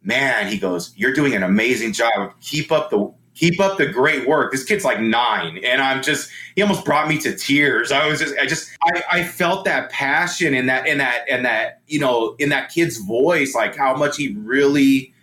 man, 0.03 0.47
he 0.47 0.57
goes, 0.57 0.93
you're 0.95 1.13
doing 1.13 1.35
an 1.35 1.43
amazing 1.43 1.93
job. 1.93 2.33
Keep 2.41 2.71
up 2.71 2.89
the 2.89 3.13
keep 3.35 3.59
up 3.59 3.77
the 3.77 3.85
great 3.85 4.27
work. 4.27 4.51
This 4.51 4.63
kid's 4.63 4.83
like 4.83 4.99
nine, 4.99 5.59
and 5.63 5.81
I'm 5.81 6.03
just 6.03 6.29
he 6.55 6.61
almost 6.61 6.85
brought 6.85 7.07
me 7.07 7.17
to 7.19 7.35
tears. 7.35 7.91
I 7.91 8.07
was 8.07 8.19
just 8.19 8.37
I 8.37 8.45
just 8.45 8.69
I, 8.83 9.03
I 9.11 9.23
felt 9.23 9.65
that 9.65 9.89
passion 9.91 10.53
in 10.53 10.65
that 10.67 10.87
in 10.87 10.97
that 10.97 11.25
and 11.29 11.45
that 11.45 11.81
you 11.87 11.99
know 11.99 12.35
in 12.39 12.49
that 12.49 12.69
kid's 12.69 12.97
voice, 12.97 13.55
like 13.55 13.75
how 13.75 13.95
much 13.95 14.17
he 14.17 14.35
really 14.35 15.13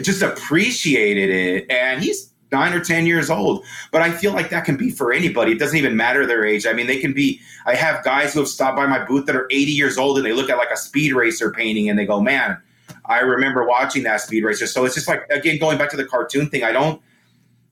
just 0.00 0.22
appreciated 0.22 1.30
it, 1.30 1.70
and 1.70 2.02
he's 2.02 2.32
nine 2.50 2.74
or 2.74 2.84
10 2.84 3.06
years 3.06 3.30
old. 3.30 3.64
But 3.90 4.02
I 4.02 4.12
feel 4.12 4.32
like 4.32 4.50
that 4.50 4.66
can 4.66 4.76
be 4.76 4.90
for 4.90 5.12
anybody. 5.12 5.52
It 5.52 5.58
doesn't 5.58 5.76
even 5.76 5.96
matter 5.96 6.26
their 6.26 6.44
age. 6.44 6.66
I 6.66 6.74
mean, 6.74 6.86
they 6.86 7.00
can 7.00 7.14
be, 7.14 7.40
I 7.64 7.74
have 7.74 8.04
guys 8.04 8.34
who 8.34 8.40
have 8.40 8.48
stopped 8.48 8.76
by 8.76 8.86
my 8.86 9.02
booth 9.02 9.24
that 9.24 9.34
are 9.34 9.48
80 9.50 9.72
years 9.72 9.96
old 9.96 10.18
and 10.18 10.26
they 10.26 10.34
look 10.34 10.50
at 10.50 10.58
like 10.58 10.70
a 10.70 10.76
speed 10.76 11.14
racer 11.14 11.50
painting 11.50 11.88
and 11.88 11.98
they 11.98 12.04
go, 12.04 12.20
man, 12.20 12.58
I 13.04 13.20
remember 13.20 13.66
watching 13.66 14.02
that 14.04 14.20
Speed 14.20 14.44
Racer. 14.44 14.66
So 14.66 14.84
it's 14.84 14.94
just 14.94 15.08
like 15.08 15.28
again 15.30 15.58
going 15.58 15.78
back 15.78 15.90
to 15.90 15.96
the 15.96 16.04
cartoon 16.04 16.48
thing. 16.48 16.64
I 16.64 16.72
don't. 16.72 17.00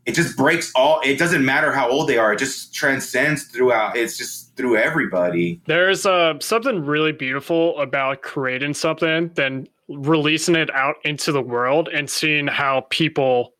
It 0.06 0.14
just 0.14 0.36
breaks 0.36 0.72
all. 0.74 1.00
It 1.04 1.18
doesn't 1.18 1.44
matter 1.44 1.72
how 1.72 1.90
old 1.90 2.08
they 2.08 2.16
are. 2.16 2.32
It 2.32 2.38
just 2.38 2.74
transcends 2.74 3.44
throughout. 3.44 3.96
It's 3.96 4.16
just 4.16 4.56
through 4.56 4.76
everybody. 4.76 5.60
There's 5.66 6.06
uh, 6.06 6.34
something 6.40 6.84
really 6.84 7.12
beautiful 7.12 7.78
about 7.78 8.22
creating 8.22 8.74
something, 8.74 9.30
then 9.34 9.68
releasing 9.88 10.54
it 10.54 10.74
out 10.74 10.96
into 11.04 11.32
the 11.32 11.42
world 11.42 11.88
and 11.88 12.08
seeing 12.08 12.46
how 12.46 12.86
people 12.90 13.52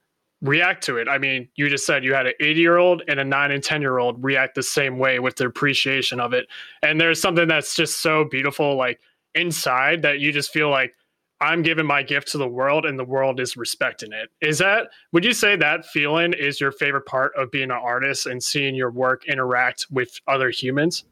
react 0.42 0.82
to 0.84 0.96
it. 0.96 1.08
I 1.08 1.18
mean, 1.18 1.48
you 1.56 1.68
just 1.68 1.86
said 1.86 2.04
you 2.04 2.14
had 2.14 2.26
an 2.26 2.32
80 2.40 2.60
year 2.60 2.78
old 2.78 3.02
and 3.08 3.20
a 3.20 3.24
nine 3.24 3.50
and 3.50 3.62
10 3.62 3.80
year 3.80 3.98
old 3.98 4.22
react 4.24 4.54
the 4.54 4.62
same 4.62 4.98
way 4.98 5.18
with 5.18 5.36
their 5.36 5.48
appreciation 5.48 6.20
of 6.20 6.32
it. 6.32 6.46
And 6.82 7.00
there's 7.00 7.20
something 7.20 7.48
that's 7.48 7.74
just 7.74 8.00
so 8.00 8.24
beautiful, 8.24 8.76
like 8.76 9.00
inside 9.34 10.02
that 10.02 10.20
you 10.20 10.32
just 10.32 10.52
feel 10.52 10.70
like 10.70 10.94
I'm 11.40 11.62
giving 11.62 11.87
my 11.87 12.02
gift 12.02 12.28
to 12.32 12.38
the 12.38 12.49
world 12.49 12.85
and 12.85 12.99
the 12.99 13.04
world 13.04 13.40
is 13.40 13.56
respecting 13.56 14.12
it. 14.12 14.30
Is 14.40 14.59
that, 14.59 14.88
would 15.12 15.25
you 15.25 15.32
say 15.32 15.56
that 15.56 15.87
feeling 15.87 16.32
is 16.35 16.61
your 16.61 16.73
favorite 16.73 17.06
part 17.06 17.32
of 17.37 17.50
being 17.50 17.70
an 17.70 17.78
artist 17.82 18.26
and 18.26 18.42
seeing 18.42 18.75
your 18.75 18.90
work 18.90 19.26
interact 19.26 19.87
with 19.90 20.20
other 20.28 20.50
humans? 20.50 21.04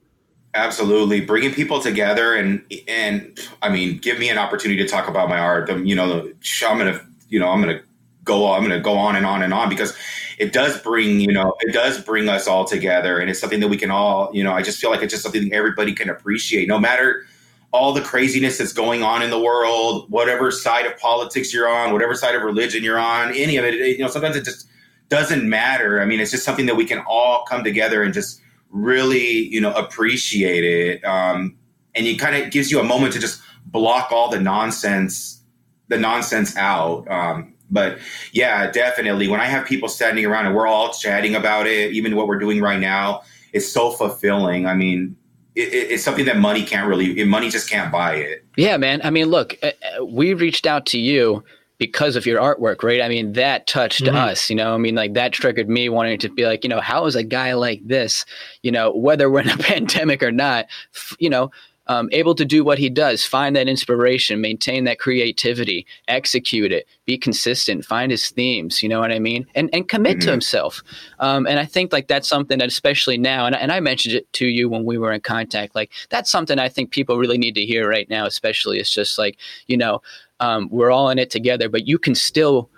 Absolutely. 0.55 1.21
Bringing 1.21 1.53
people 1.53 1.81
together 1.81 2.35
and, 2.35 2.63
and 2.87 3.39
I 3.63 3.69
mean, 3.69 3.99
give 3.99 4.19
me 4.19 4.29
an 4.29 4.39
opportunity 4.39 4.83
to 4.83 4.89
talk 4.89 5.09
about 5.09 5.29
my 5.29 5.39
art. 5.39 5.71
You 5.71 5.95
know, 5.95 6.31
I'm 6.67 6.79
going 6.79 6.93
to, 6.93 7.05
you 7.29 7.39
know, 7.39 7.49
I'm 7.49 7.63
going 7.63 7.77
to 7.77 7.85
go. 8.25 8.53
I'm 8.53 8.61
going 8.61 8.77
to 8.77 8.81
go 8.81 8.95
on 8.95 9.17
and 9.17 9.25
on 9.25 9.43
and 9.43 9.55
on 9.55 9.71
because 9.71 9.97
it 10.39 10.53
does 10.53 10.79
bring, 10.83 11.21
you 11.21 11.33
know, 11.33 11.55
it 11.61 11.73
does 11.73 12.01
bring 12.03 12.29
us 12.29 12.47
all 12.47 12.65
together, 12.65 13.19
and 13.19 13.29
it's 13.29 13.41
something 13.41 13.61
that 13.61 13.69
we 13.69 13.77
can 13.77 13.91
all, 13.91 14.31
you 14.33 14.45
know, 14.45 14.53
I 14.53 14.63
just 14.63 14.79
feel 14.79 14.91
like 14.91 15.03
it's 15.03 15.13
just 15.13 15.23
something 15.23 15.53
everybody 15.53 15.95
can 15.95 16.11
appreciate, 16.11 16.69
no 16.69 16.79
matter 16.79 17.27
all 17.73 17.93
the 17.93 18.01
craziness 18.01 18.59
that's 18.59 18.73
going 18.73 19.03
on 19.03 19.23
in 19.23 19.31
the 19.31 19.39
world, 19.39 20.11
whatever 20.11 20.51
side 20.51 20.87
of 20.87 20.97
politics 20.99 21.53
you're 21.53 21.69
on, 21.69 21.93
whatever 21.93 22.15
side 22.15 22.35
of 22.35 22.43
religion 22.43 22.83
you're 22.83 22.99
on, 22.99 23.35
any 23.35 23.57
of 23.57 23.65
it, 23.65 23.75
you 23.75 23.99
know, 23.99 24.09
sometimes 24.09 24.37
it 24.37 24.45
just 24.45 24.67
doesn't 25.09 25.49
matter. 25.49 26.01
I 26.01 26.07
mean, 26.07 26.21
it's 26.21 26.31
just 26.31 26.45
something 26.45 26.67
that 26.67 26.77
we 26.77 26.87
can 26.87 27.01
all 27.07 27.45
come 27.45 27.65
together 27.65 28.03
and 28.03 28.15
just 28.15 28.41
really, 28.71 29.49
you 29.49 29.61
know, 29.61 29.73
appreciate 29.75 30.65
it. 30.65 31.05
Um, 31.05 31.57
and 31.95 32.07
it 32.07 32.19
kind 32.19 32.43
of 32.43 32.51
gives 32.51 32.71
you 32.71 32.81
a 32.81 32.85
moment 32.85 33.13
to 33.15 33.19
just 33.19 33.41
block 33.67 34.13
all 34.13 34.31
the 34.31 34.41
nonsense, 34.41 35.43
the 35.89 35.99
nonsense 35.99 36.57
out. 36.57 37.07
Um, 37.11 37.55
but 37.71 37.99
yeah, 38.33 38.71
definitely. 38.71 39.29
When 39.29 39.41
I 39.41 39.47
have 39.47 39.67
people 39.67 39.89
standing 39.89 40.25
around 40.25 40.47
and 40.47 40.55
we're 40.55 40.67
all 40.67 40.93
chatting 40.93 41.35
about 41.35 41.67
it, 41.67 41.93
even 41.93 42.17
what 42.17 42.29
we're 42.29 42.39
doing 42.39 42.61
right 42.61 42.81
now, 42.81 43.23
it's 43.53 43.71
so 43.71 43.91
fulfilling. 43.91 44.67
I 44.67 44.75
mean, 44.75 45.17
it, 45.55 45.91
it's 45.91 46.05
something 46.05 46.25
that 46.27 46.39
money 46.39 46.65
can't 46.65 46.89
really, 46.89 47.25
money 47.25 47.51
just 47.51 47.69
can't 47.69 47.91
buy 47.91 48.17
it. 48.17 48.45
Yeah, 48.57 48.77
man. 48.77 49.01
I 49.05 49.11
mean, 49.11 49.27
look, 49.27 49.57
uh, 49.63 49.71
uh, 50.01 50.05
we 50.05 50.35
reached 50.35 50.67
out 50.67 50.87
to 50.87 50.99
you 50.99 51.45
because 51.79 52.17
of 52.17 52.27
your 52.27 52.41
artwork, 52.41 52.83
right? 52.83 53.01
I 53.01 53.09
mean, 53.09 53.33
that 53.35 53.67
touched 53.67 54.03
mm-hmm. 54.03 54.17
us, 54.17 54.51
you 54.51 54.57
know. 54.57 54.75
I 54.75 54.79
mean, 54.79 54.97
like 54.97 55.15
that 55.15 55.33
triggered 55.33 55.69
me 55.69 55.89
wanting 55.89 56.19
to 56.19 56.29
be 56.29 56.45
like, 56.45 56.65
you 56.65 56.71
know, 56.71 56.81
how 56.81 57.07
is 57.07 57.15
a 57.15 57.23
guy 57.23 57.55
like 57.55 57.81
this, 57.87 58.25
you 58.63 58.73
know, 58.73 58.93
whether 58.93 59.31
we're 59.31 59.41
in 59.41 59.51
a 59.51 59.57
pandemic 59.59 60.23
or 60.23 60.33
not, 60.33 60.67
f- 60.95 61.17
you 61.21 61.31
know, 61.31 61.51
um, 61.89 62.09
able 62.13 62.35
to 62.35 62.45
do 62.45 62.63
what 62.63 62.79
he 62.79 62.91
does, 62.91 63.25
find 63.25 63.57
that 63.57 63.67
inspiration, 63.67 64.41
maintain 64.41 64.85
that 64.85 64.99
creativity, 64.99 65.87
execute 66.07 66.71
it, 66.71 66.87
be 67.07 67.17
consistent, 67.17 67.85
find 67.85 68.11
his 68.11 68.29
themes, 68.29 68.83
you 68.83 68.89
know 68.89 69.01
what 69.01 69.11
I 69.11 69.19
mean? 69.19 69.47
And 69.55 69.71
and 69.73 69.89
commit 69.89 70.19
mm-hmm. 70.19 70.27
to 70.27 70.31
himself. 70.31 70.83
Um, 71.19 71.47
and 71.47 71.59
I 71.59 71.65
think 71.65 71.93
like 71.93 72.09
that's 72.09 72.29
something 72.29 72.59
that 72.59 72.69
especially 72.69 73.19
now, 73.19 73.47
and, 73.47 73.57
and 73.57 73.73
I 73.73 73.81
mentioned 73.81 74.15
it 74.15 74.33
to 74.35 74.47
you 74.47 74.69
when 74.69 74.85
we 74.85 74.99
were 74.99 75.13
in 75.13 75.21
contact, 75.21 75.75
like 75.75 75.91
that's 76.11 76.31
something 76.31 76.59
I 76.59 76.69
think 76.69 76.91
people 76.91 77.19
really 77.19 77.39
need 77.39 77.55
to 77.55 77.65
hear 77.65 77.89
right 77.89 78.09
now, 78.11 78.27
especially 78.27 78.79
it's 78.79 78.93
just 78.93 79.19
like, 79.19 79.39
you 79.67 79.77
know, 79.77 80.03
um, 80.41 80.69
we're 80.71 80.91
all 80.91 81.11
in 81.11 81.19
it 81.19 81.31
together, 81.31 81.69
but 81.69 81.89
you 81.89 81.99
can 81.99 82.15
still 82.15 82.71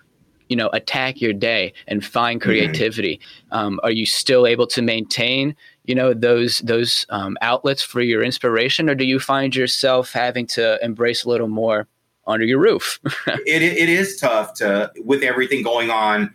you 0.49 0.57
know 0.57 0.69
attack 0.73 1.21
your 1.21 1.33
day 1.33 1.73
and 1.87 2.05
find 2.05 2.41
mm-hmm. 2.41 2.51
creativity 2.51 3.19
mm-hmm. 3.19 3.57
um, 3.57 3.81
are 3.85 3.93
you 3.93 4.05
still 4.05 4.47
able 4.47 4.67
to 4.67 4.83
maintain 4.83 5.55
you 5.91 5.97
know 5.97 6.15
those 6.15 6.59
those 6.59 7.05
um, 7.09 7.37
outlets 7.43 7.83
for 7.83 8.01
your 8.01 8.23
inspiration 8.23 8.89
or 8.89 8.95
do 8.95 9.05
you 9.05 9.19
find 9.19 9.57
yourself 9.57 10.13
having 10.13 10.47
to 10.47 10.79
embrace 10.85 11.25
a 11.25 11.29
little 11.29 11.49
more 11.49 11.89
under 12.29 12.47
your 12.47 12.61
roof? 12.61 13.01
It, 13.45 13.63
it 13.63 13.89
is 13.89 14.17
tough 14.17 14.55
to 14.55 14.93
with 14.99 15.25
everything 15.25 15.65
going 15.65 15.91
on 15.91 16.33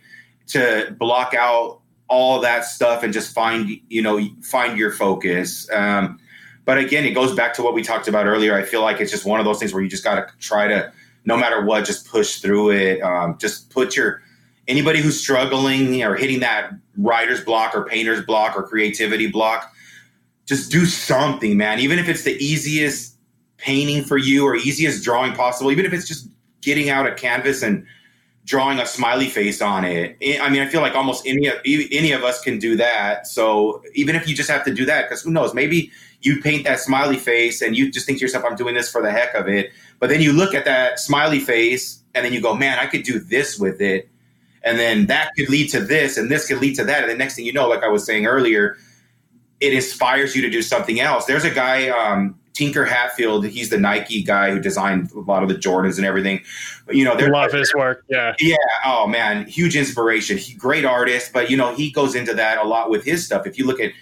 to 0.48 0.94
block 0.98 1.32
out 1.32 1.80
all 2.08 2.38
that 2.40 2.66
stuff 2.66 3.02
and 3.02 3.14
just 3.14 3.32
find 3.34 3.70
you 3.88 4.02
know 4.02 4.20
find 4.42 4.78
your 4.78 4.92
focus. 4.92 5.70
Um, 5.72 6.18
but 6.66 6.76
again 6.76 7.06
it 7.06 7.12
goes 7.12 7.34
back 7.34 7.54
to 7.54 7.62
what 7.62 7.72
we 7.72 7.82
talked 7.82 8.08
about 8.08 8.26
earlier. 8.26 8.54
I 8.54 8.62
feel 8.62 8.82
like 8.82 9.00
it's 9.00 9.10
just 9.10 9.24
one 9.24 9.40
of 9.40 9.46
those 9.46 9.58
things 9.58 9.72
where 9.72 9.82
you 9.82 9.88
just 9.88 10.04
got 10.04 10.16
to 10.16 10.26
try 10.38 10.68
to 10.68 10.92
no 11.24 11.34
matter 11.38 11.64
what 11.64 11.86
just 11.86 12.06
push 12.06 12.40
through 12.40 12.72
it. 12.72 13.00
Um, 13.00 13.38
just 13.38 13.70
put 13.70 13.96
your 13.96 14.20
anybody 14.68 15.00
who's 15.00 15.18
struggling 15.18 16.02
or 16.02 16.14
hitting 16.14 16.40
that 16.40 16.72
writer's 16.98 17.42
block 17.42 17.74
or 17.74 17.84
painter's 17.84 18.24
block 18.24 18.56
or 18.56 18.62
creativity 18.62 19.26
block, 19.26 19.72
just 20.46 20.70
do 20.70 20.86
something, 20.86 21.56
man. 21.56 21.80
Even 21.80 21.98
if 21.98 22.08
it's 22.08 22.22
the 22.22 22.36
easiest 22.42 23.16
painting 23.56 24.04
for 24.04 24.16
you 24.16 24.46
or 24.46 24.56
easiest 24.56 25.04
drawing 25.04 25.32
possible, 25.34 25.70
even 25.70 25.84
if 25.84 25.92
it's 25.92 26.06
just 26.06 26.28
getting 26.60 26.90
out 26.90 27.06
a 27.06 27.14
canvas 27.14 27.62
and 27.62 27.86
drawing 28.44 28.78
a 28.78 28.86
smiley 28.86 29.26
face 29.26 29.60
on 29.60 29.84
it. 29.84 30.16
I 30.40 30.48
mean, 30.48 30.62
I 30.62 30.68
feel 30.68 30.80
like 30.80 30.94
almost 30.94 31.26
any 31.26 31.48
of 31.48 31.54
any 31.64 32.12
of 32.12 32.22
us 32.22 32.40
can 32.40 32.58
do 32.58 32.76
that. 32.76 33.26
So 33.26 33.82
even 33.94 34.14
if 34.14 34.28
you 34.28 34.36
just 34.36 34.48
have 34.48 34.64
to 34.64 34.72
do 34.72 34.84
that, 34.86 35.08
because 35.08 35.22
who 35.22 35.30
knows, 35.30 35.52
maybe 35.52 35.90
you 36.22 36.40
paint 36.40 36.64
that 36.64 36.78
smiley 36.78 37.16
face 37.16 37.60
and 37.60 37.76
you 37.76 37.90
just 37.90 38.06
think 38.06 38.18
to 38.18 38.22
yourself, 38.22 38.44
"I'm 38.44 38.56
doing 38.56 38.74
this 38.74 38.90
for 38.90 39.02
the 39.02 39.10
heck 39.10 39.34
of 39.34 39.48
it." 39.48 39.72
But 39.98 40.10
then 40.10 40.20
you 40.20 40.32
look 40.32 40.54
at 40.54 40.64
that 40.64 41.00
smiley 41.00 41.40
face 41.40 42.02
and 42.14 42.24
then 42.24 42.32
you 42.32 42.40
go, 42.40 42.54
"Man, 42.54 42.78
I 42.78 42.86
could 42.86 43.02
do 43.02 43.18
this 43.18 43.58
with 43.58 43.80
it." 43.80 44.08
And 44.66 44.78
then 44.78 45.06
that 45.06 45.30
could 45.36 45.48
lead 45.48 45.70
to 45.70 45.80
this 45.80 46.18
and 46.18 46.30
this 46.30 46.46
could 46.46 46.60
lead 46.60 46.74
to 46.74 46.84
that. 46.84 47.04
And 47.04 47.10
the 47.10 47.16
next 47.16 47.36
thing 47.36 47.46
you 47.46 47.52
know 47.52 47.68
like 47.68 47.82
i 47.82 47.88
was 47.88 48.04
saying 48.04 48.26
earlier 48.26 48.76
it 49.60 49.72
inspires 49.72 50.36
you 50.36 50.42
to 50.42 50.50
do 50.50 50.60
something 50.60 51.00
else. 51.00 51.24
There's 51.24 51.44
a 51.44 51.50
guy 51.50 51.88
um, 51.88 52.38
tinker 52.52 52.84
hatfield. 52.84 53.46
He's 53.46 53.70
the 53.70 53.78
nike 53.78 54.22
guy 54.22 54.50
who 54.50 54.60
designed 54.60 55.10
a 55.12 55.20
lot 55.20 55.42
of 55.42 55.48
the 55.48 55.54
jordans 55.54 55.96
and 55.96 56.04
everything. 56.04 56.42
You 56.90 57.04
know 57.04 57.16
they 57.16 57.30
love 57.30 57.52
his 57.52 57.72
work 57.74 58.04
yeah. 58.08 58.34
Yeah. 58.40 58.56
Oh 58.84 59.06
man. 59.06 59.46
Huge 59.46 59.76
inspiration. 59.76 60.36
He, 60.36 60.54
great 60.54 60.84
artist 60.84 61.32
but 61.32 61.50
you 61.50 61.56
know 61.56 61.74
he 61.74 61.90
goes 61.90 62.14
into 62.14 62.34
that 62.34 62.58
a 62.58 62.64
lot 62.64 62.90
with 62.90 63.04
his 63.04 63.24
stuff. 63.24 63.46
If 63.46 63.56
you 63.56 63.64
look 63.64 63.80
at 63.80 63.92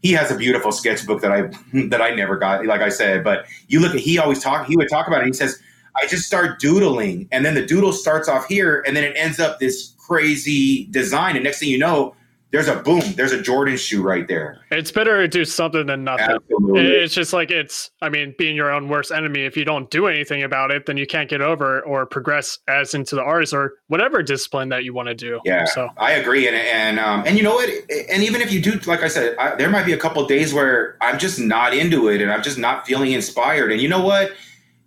he 0.00 0.12
has 0.12 0.30
a 0.30 0.36
beautiful 0.36 0.72
sketchbook 0.72 1.20
that 1.20 1.30
i 1.30 1.42
that 1.88 2.00
i 2.00 2.12
never 2.12 2.36
got 2.36 2.66
like 2.66 2.80
i 2.80 2.88
said 2.88 3.22
but 3.22 3.46
you 3.68 3.78
look 3.78 3.94
at 3.94 4.00
he 4.00 4.18
always 4.18 4.42
talk 4.42 4.66
he 4.66 4.76
would 4.76 4.88
talk 4.88 5.08
about 5.08 5.22
it. 5.22 5.26
He 5.26 5.32
says 5.32 5.60
I 5.94 6.06
just 6.06 6.24
start 6.24 6.58
doodling, 6.58 7.28
and 7.32 7.44
then 7.44 7.54
the 7.54 7.64
doodle 7.64 7.92
starts 7.92 8.28
off 8.28 8.46
here, 8.46 8.82
and 8.86 8.96
then 8.96 9.04
it 9.04 9.14
ends 9.16 9.38
up 9.38 9.58
this 9.58 9.91
crazy 10.06 10.86
design. 10.90 11.36
And 11.36 11.44
next 11.44 11.60
thing 11.60 11.68
you 11.68 11.78
know, 11.78 12.14
there's 12.52 12.68
a 12.68 12.76
boom, 12.76 13.00
there's 13.16 13.32
a 13.32 13.40
Jordan 13.40 13.78
shoe 13.78 14.02
right 14.02 14.28
there. 14.28 14.60
It's 14.70 14.92
better 14.92 15.22
to 15.22 15.26
do 15.26 15.42
something 15.46 15.86
than 15.86 16.04
nothing. 16.04 16.36
Absolutely. 16.36 16.82
It's 16.82 17.14
just 17.14 17.32
like 17.32 17.50
it's, 17.50 17.90
I 18.02 18.10
mean, 18.10 18.34
being 18.36 18.54
your 18.54 18.70
own 18.70 18.90
worst 18.90 19.10
enemy. 19.10 19.46
If 19.46 19.56
you 19.56 19.64
don't 19.64 19.90
do 19.90 20.06
anything 20.06 20.42
about 20.42 20.70
it, 20.70 20.84
then 20.84 20.98
you 20.98 21.06
can't 21.06 21.30
get 21.30 21.40
over 21.40 21.80
or 21.80 22.04
progress 22.04 22.58
as 22.68 22.92
into 22.92 23.14
the 23.14 23.22
artist 23.22 23.54
or 23.54 23.72
whatever 23.86 24.22
discipline 24.22 24.68
that 24.68 24.84
you 24.84 24.92
want 24.92 25.08
to 25.08 25.14
do. 25.14 25.40
Yeah, 25.46 25.64
so 25.64 25.88
I 25.96 26.12
agree. 26.12 26.46
And 26.46 26.54
and 26.54 27.00
um, 27.00 27.24
and 27.26 27.38
you 27.38 27.42
know 27.42 27.54
what? 27.54 27.70
And 28.10 28.22
even 28.22 28.42
if 28.42 28.52
you 28.52 28.60
do, 28.60 28.72
like 28.84 29.02
I 29.02 29.08
said, 29.08 29.34
I, 29.38 29.54
there 29.54 29.70
might 29.70 29.86
be 29.86 29.94
a 29.94 29.98
couple 29.98 30.24
days 30.26 30.52
where 30.52 30.98
I'm 31.00 31.18
just 31.18 31.38
not 31.38 31.74
into 31.74 32.08
it 32.08 32.20
and 32.20 32.30
I'm 32.30 32.42
just 32.42 32.58
not 32.58 32.86
feeling 32.86 33.12
inspired. 33.12 33.72
And 33.72 33.80
you 33.80 33.88
know 33.88 34.02
what? 34.02 34.32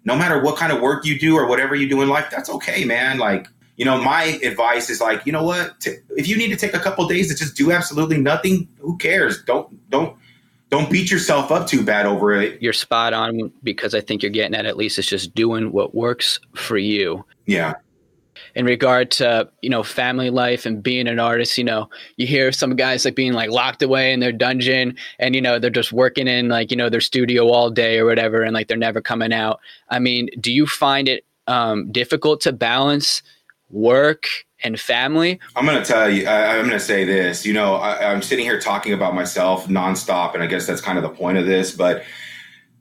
No 0.04 0.15
matter 0.15 0.39
what 0.39 0.56
kind 0.56 0.71
of 0.71 0.82
work 0.82 1.04
you 1.04 1.17
do 1.17 1.36
or 1.36 1.47
whatever 1.47 1.73
you 1.73 1.89
do 1.89 2.04
in 2.04 2.10
life, 2.10 2.28
that's 2.30 2.47
okay, 2.51 2.86
man. 2.86 3.17
Like 3.17 3.47
you 3.78 3.84
know, 3.84 4.02
my 4.02 4.40
advice 4.44 4.90
is 4.90 5.02
like, 5.02 5.26
you 5.26 5.32
know 5.32 5.44
what? 5.44 5.80
T- 5.82 5.98
if 6.12 6.28
you 6.28 6.38
need 6.38 6.50
to 6.50 6.56
take 6.56 6.74
a 6.74 6.80
couple 6.80 7.06
days 7.08 7.28
to 7.30 7.36
just 7.36 7.56
do 7.56 7.72
absolutely 7.72 8.18
nothing, 8.18 8.68
who 8.80 8.98
cares? 8.98 9.44
Don't 9.44 9.90
don't 9.90 10.18
don't 10.70 10.90
beat 10.90 11.12
yourself 11.12 11.52
up 11.52 11.68
too 11.68 11.84
bad 11.84 12.06
over 12.06 12.34
it. 12.34 12.62
You're 12.62 12.74
spot 12.74 13.14
on 13.14 13.52
because 13.64 13.94
I 13.94 14.02
think 14.02 14.24
you're 14.24 14.32
getting 14.32 14.56
at 14.56 14.66
at 14.66 14.78
least 14.78 14.98
it's 14.98 15.08
just 15.08 15.36
doing 15.36 15.72
what 15.72 15.94
works 15.94 16.40
for 16.54 16.78
you. 16.78 17.26
Yeah. 17.46 17.74
In 18.54 18.66
regard 18.66 19.12
to 19.12 19.50
you 19.62 19.70
know 19.70 19.84
family 19.84 20.30
life 20.30 20.66
and 20.66 20.82
being 20.82 21.08
an 21.10 21.20
artist, 21.20 21.58
you 21.58 21.64
know 21.66 21.90
you 22.16 22.26
hear 22.26 22.54
some 22.54 22.78
guys 22.78 23.04
like 23.04 23.16
being 23.16 23.34
like 23.34 23.50
locked 23.50 23.84
away 23.84 24.14
in 24.14 24.22
their 24.22 24.32
dungeon 24.32 24.96
and 25.20 25.36
you 25.36 25.42
know 25.42 25.60
they're 25.60 25.70
just 25.70 25.92
working 25.92 26.30
in 26.30 26.48
like 26.48 26.72
you 26.72 26.78
know 26.78 26.90
their 26.90 27.02
studio 27.02 27.50
all 27.50 27.70
day 27.70 28.00
or 28.00 28.06
whatever 28.06 28.42
and 28.42 28.54
like 28.54 28.70
they're 28.70 28.78
never 28.78 29.02
coming 29.02 29.34
out. 29.34 29.60
I 29.90 30.00
mean, 30.00 30.30
do 30.40 30.52
you 30.52 30.66
find 30.66 31.10
it 31.10 31.26
um, 31.48 31.92
difficult 31.92 32.42
to 32.42 32.54
balance 32.54 33.22
work 33.69 34.28
and 34.63 34.80
family? 34.80 35.39
I'm 35.56 35.65
going 35.65 35.78
to 35.78 35.86
tell 35.86 36.10
you, 36.10 36.28
I, 36.28 36.56
am 36.56 36.67
going 36.67 36.71
to 36.71 36.80
say 36.80 37.04
this. 37.04 37.45
You 37.45 37.54
know, 37.54 37.75
I, 37.75 38.12
I'm 38.12 38.21
sitting 38.21 38.45
here 38.45 38.60
talking 38.60 38.93
about 38.93 39.13
myself 39.15 39.67
nonstop, 39.67 40.34
and 40.34 40.43
I 40.43 40.47
guess 40.47 40.65
that's 40.65 40.82
kind 40.82 40.97
of 40.97 41.04
the 41.04 41.10
point 41.10 41.38
of 41.38 41.45
this, 41.45 41.71
but 41.71 42.04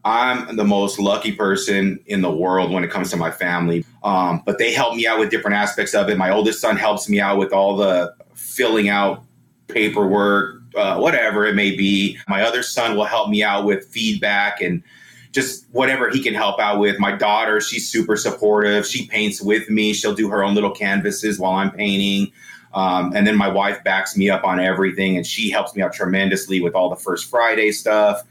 I'm 0.05 0.57
the 0.57 0.65
most 0.65 0.99
lucky 0.99 1.33
person 1.33 1.99
in 2.07 2.21
the 2.21 2.31
world 2.31 2.71
when 2.71 2.85
it 2.85 2.91
comes 2.91 3.11
to 3.11 3.17
my 3.17 3.31
family. 3.31 3.85
Um, 4.03 4.43
but 4.45 4.59
they 4.59 4.73
help 4.73 4.97
me 4.97 5.07
out 5.07 5.19
with 5.19 5.31
different 5.31 5.57
aspects 5.57 5.95
of 5.95 6.11
it. 6.11 6.19
My 6.19 6.31
oldest 6.31 6.61
son 6.61 6.77
helps 6.77 7.09
me 7.09 7.21
out 7.21 7.39
with 7.39 7.53
all 7.53 7.77
the 7.77 8.15
filling 8.35 8.91
out 8.91 9.25
paperwork, 9.69 10.61
uh, 10.77 10.99
whatever 10.99 11.47
it 11.47 11.55
may 11.55 11.75
be. 11.75 12.19
My 12.29 12.43
other 12.43 12.63
son 12.63 12.97
will 12.97 13.07
help 13.07 13.31
me 13.31 13.43
out 13.43 13.65
with 13.65 13.87
feedback 13.87 14.61
and 14.61 14.83
just 15.35 15.67
whatever 15.73 16.09
he 16.09 16.23
can 16.23 16.33
help 16.33 16.61
out 16.61 16.79
with. 16.79 16.99
My 16.99 17.13
daughter, 17.13 17.61
she's 17.61 17.91
super 17.91 18.17
supportive. 18.17 18.87
She 18.87 19.07
paints 19.07 19.43
with 19.43 19.69
me. 19.69 19.93
She'll 19.93 20.15
do 20.15 20.31
her 20.31 20.45
own 20.45 20.55
little 20.55 20.71
canvases 20.71 21.39
while 21.39 21.55
I'm 21.55 21.73
painting. 21.73 22.33
Um, 22.73 23.13
and 23.15 23.27
then 23.27 23.37
my 23.37 23.49
wife 23.49 23.83
backs 23.85 24.17
me 24.17 24.31
up 24.31 24.45
on 24.45 24.61
everything, 24.61 25.17
and 25.17 25.27
she 25.27 25.51
helps 25.51 25.75
me 25.75 25.83
out 25.83 25.93
tremendously 25.93 26.61
with 26.61 26.75
all 26.75 26.89
the 26.89 26.97
First 26.97 27.29
Friday 27.29 27.73
stuff. 27.73 28.23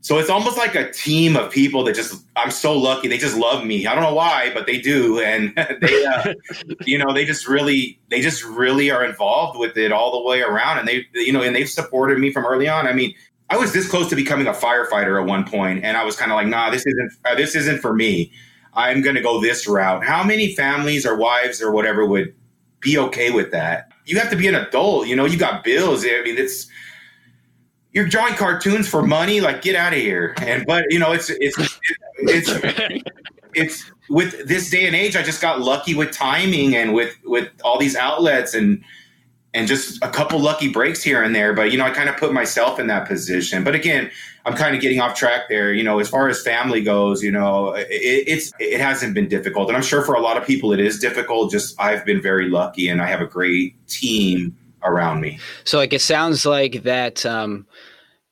So 0.00 0.18
it's 0.18 0.30
almost 0.30 0.58
like 0.58 0.74
a 0.74 0.90
team 0.90 1.36
of 1.36 1.52
people 1.52 1.84
that 1.84 1.94
just 1.94 2.24
I'm 2.34 2.50
so 2.50 2.76
lucky. 2.76 3.06
They 3.06 3.18
just 3.18 3.36
love 3.36 3.64
me. 3.64 3.86
I 3.86 3.94
don't 3.94 4.02
know 4.02 4.14
why, 4.14 4.50
but 4.52 4.66
they 4.66 4.80
do, 4.80 5.20
and 5.20 5.54
they, 5.80 6.04
uh, 6.04 6.34
you 6.84 6.98
know, 6.98 7.12
they 7.12 7.24
just 7.24 7.46
really, 7.46 8.00
they 8.10 8.20
just 8.20 8.44
really 8.44 8.90
are 8.90 9.04
involved 9.04 9.58
with 9.58 9.76
it 9.76 9.92
all 9.92 10.10
the 10.20 10.28
way 10.28 10.40
around, 10.42 10.78
and 10.78 10.88
they, 10.88 11.06
you 11.14 11.32
know, 11.32 11.42
and 11.42 11.54
they've 11.54 11.68
supported 11.68 12.18
me 12.18 12.32
from 12.32 12.44
early 12.44 12.68
on. 12.68 12.88
I 12.88 12.92
mean, 12.92 13.14
I 13.50 13.56
was 13.56 13.72
this 13.72 13.88
close 13.88 14.08
to 14.08 14.16
becoming 14.16 14.46
a 14.46 14.52
firefighter 14.52 15.20
at 15.20 15.26
one 15.26 15.44
point, 15.44 15.84
and 15.84 15.96
I 15.96 16.04
was 16.04 16.16
kind 16.16 16.32
of 16.32 16.36
like, 16.36 16.46
nah, 16.46 16.70
this 16.70 16.86
isn't 16.86 17.12
uh, 17.24 17.34
this 17.34 17.54
isn't 17.54 17.80
for 17.80 17.94
me. 17.94 18.32
I'm 18.74 19.02
going 19.02 19.16
to 19.16 19.20
go 19.20 19.40
this 19.40 19.66
route. 19.66 20.04
How 20.04 20.24
many 20.24 20.54
families 20.54 21.04
or 21.04 21.16
wives 21.16 21.60
or 21.60 21.72
whatever 21.72 22.06
would 22.06 22.34
be 22.80 22.96
okay 22.96 23.30
with 23.30 23.50
that? 23.50 23.92
You 24.06 24.18
have 24.18 24.30
to 24.30 24.36
be 24.36 24.48
an 24.48 24.54
adult. 24.54 25.06
You 25.06 25.16
know, 25.16 25.26
you 25.26 25.38
got 25.38 25.62
bills. 25.64 26.04
I 26.04 26.22
mean, 26.24 26.38
it's 26.38 26.66
you're 27.92 28.06
drawing 28.06 28.34
cartoons 28.34 28.88
for 28.88 29.02
money. 29.02 29.40
Like, 29.40 29.60
get 29.60 29.76
out 29.76 29.92
of 29.92 29.98
here. 29.98 30.34
And 30.40 30.64
but 30.66 30.84
you 30.88 30.98
know, 30.98 31.12
it's 31.12 31.28
it's 31.28 31.58
it's 32.18 32.58
it's, 32.58 33.02
it's 33.54 33.90
with 34.08 34.48
this 34.48 34.70
day 34.70 34.86
and 34.86 34.96
age, 34.96 35.16
I 35.16 35.22
just 35.22 35.40
got 35.40 35.60
lucky 35.60 35.94
with 35.94 36.10
timing 36.10 36.74
and 36.74 36.94
with 36.94 37.16
with 37.24 37.48
all 37.64 37.78
these 37.78 37.96
outlets 37.96 38.54
and 38.54 38.82
and 39.54 39.68
just 39.68 40.02
a 40.02 40.08
couple 40.08 40.40
lucky 40.40 40.68
breaks 40.68 41.02
here 41.02 41.22
and 41.22 41.34
there. 41.34 41.52
But 41.52 41.72
you 41.72 41.78
know, 41.78 41.84
I 41.84 41.90
kind 41.90 42.08
of 42.08 42.16
put 42.16 42.32
myself 42.32 42.78
in 42.78 42.86
that 42.86 43.06
position. 43.06 43.64
But 43.64 43.74
again, 43.74 44.10
I'm 44.44 44.54
kind 44.54 44.74
of 44.74 44.80
getting 44.80 45.00
off 45.00 45.14
track 45.14 45.42
there. 45.48 45.72
You 45.72 45.82
know, 45.82 45.98
as 45.98 46.08
far 46.08 46.28
as 46.28 46.42
family 46.42 46.82
goes, 46.82 47.22
you 47.22 47.30
know, 47.30 47.72
it, 47.74 47.86
it's 47.90 48.52
it 48.58 48.80
hasn't 48.80 49.14
been 49.14 49.28
difficult, 49.28 49.68
and 49.68 49.76
I'm 49.76 49.82
sure 49.82 50.02
for 50.02 50.14
a 50.14 50.20
lot 50.20 50.36
of 50.36 50.46
people 50.46 50.72
it 50.72 50.80
is 50.80 50.98
difficult. 50.98 51.50
Just 51.50 51.80
I've 51.80 52.04
been 52.04 52.20
very 52.20 52.48
lucky, 52.48 52.88
and 52.88 53.00
I 53.00 53.06
have 53.06 53.20
a 53.20 53.26
great 53.26 53.86
team 53.88 54.56
around 54.82 55.20
me. 55.20 55.38
So, 55.64 55.78
like, 55.78 55.92
it 55.92 56.00
sounds 56.00 56.44
like 56.44 56.82
that. 56.82 57.24
Um, 57.24 57.66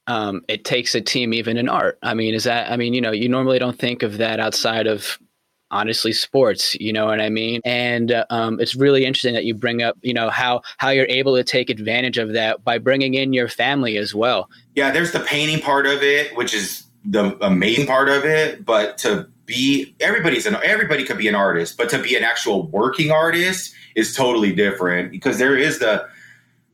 um, 0.07 0.43
it 0.49 0.65
takes 0.65 0.95
a 0.95 1.01
team, 1.01 1.33
even 1.33 1.57
in 1.57 1.69
art. 1.69 1.99
I 2.03 2.15
mean, 2.15 2.35
is 2.35 2.45
that? 2.45 2.71
I 2.71 2.77
mean, 2.77 2.95
you 2.95 3.01
know, 3.01 3.13
you 3.13 3.29
normally 3.29 3.59
don't 3.59 3.79
think 3.79 4.03
of 4.03 4.19
that 4.19 4.41
outside 4.41 4.87
of 4.87 5.19
honestly 5.71 6.13
sports 6.13 6.75
you 6.81 6.93
know 6.93 7.07
what 7.07 7.21
i 7.21 7.29
mean? 7.29 7.61
And 7.65 8.13
uh, 8.13 8.25
um, 8.31 8.61
it's 8.61 8.75
really 8.75 9.05
interesting 9.05 9.35
that 9.35 9.45
you 9.45 9.55
bring 9.55 9.83
up 9.83 9.97
you 10.03 10.15
know 10.15 10.31
how 10.31 10.63
how 10.79 10.91
you're 10.91 11.07
able 11.09 11.37
to 11.37 11.45
take 11.45 11.71
advantage 11.71 12.19
of 12.19 12.33
that 12.33 12.65
by 12.65 12.79
bringing 12.79 13.15
in 13.15 13.33
your 13.33 13.49
family 13.49 13.97
as 13.97 14.15
well. 14.15 14.49
Yeah 14.75 14.91
there's 14.91 15.13
the 15.13 15.21
painting 15.21 15.61
part 15.61 15.87
of 15.87 16.03
it 16.03 16.37
which 16.37 16.55
is 16.55 16.85
the 17.05 17.37
amazing 17.45 17.87
part 17.87 18.09
of 18.09 18.25
it 18.25 18.65
but 18.65 18.99
to 18.99 19.27
be 19.47 19.95
everybody's 20.01 20.47
an 20.47 20.57
everybody 20.63 21.05
could 21.05 21.19
be 21.19 21.29
an 21.29 21.35
artist 21.35 21.77
but 21.77 21.89
to 21.89 22.01
be 22.01 22.15
an 22.15 22.23
actual 22.23 22.69
working 22.69 23.11
artist 23.11 23.75
is 23.95 24.15
totally 24.15 24.53
different 24.53 25.11
because 25.11 25.39
there 25.39 25.57
is 25.57 25.79
the 25.79 26.07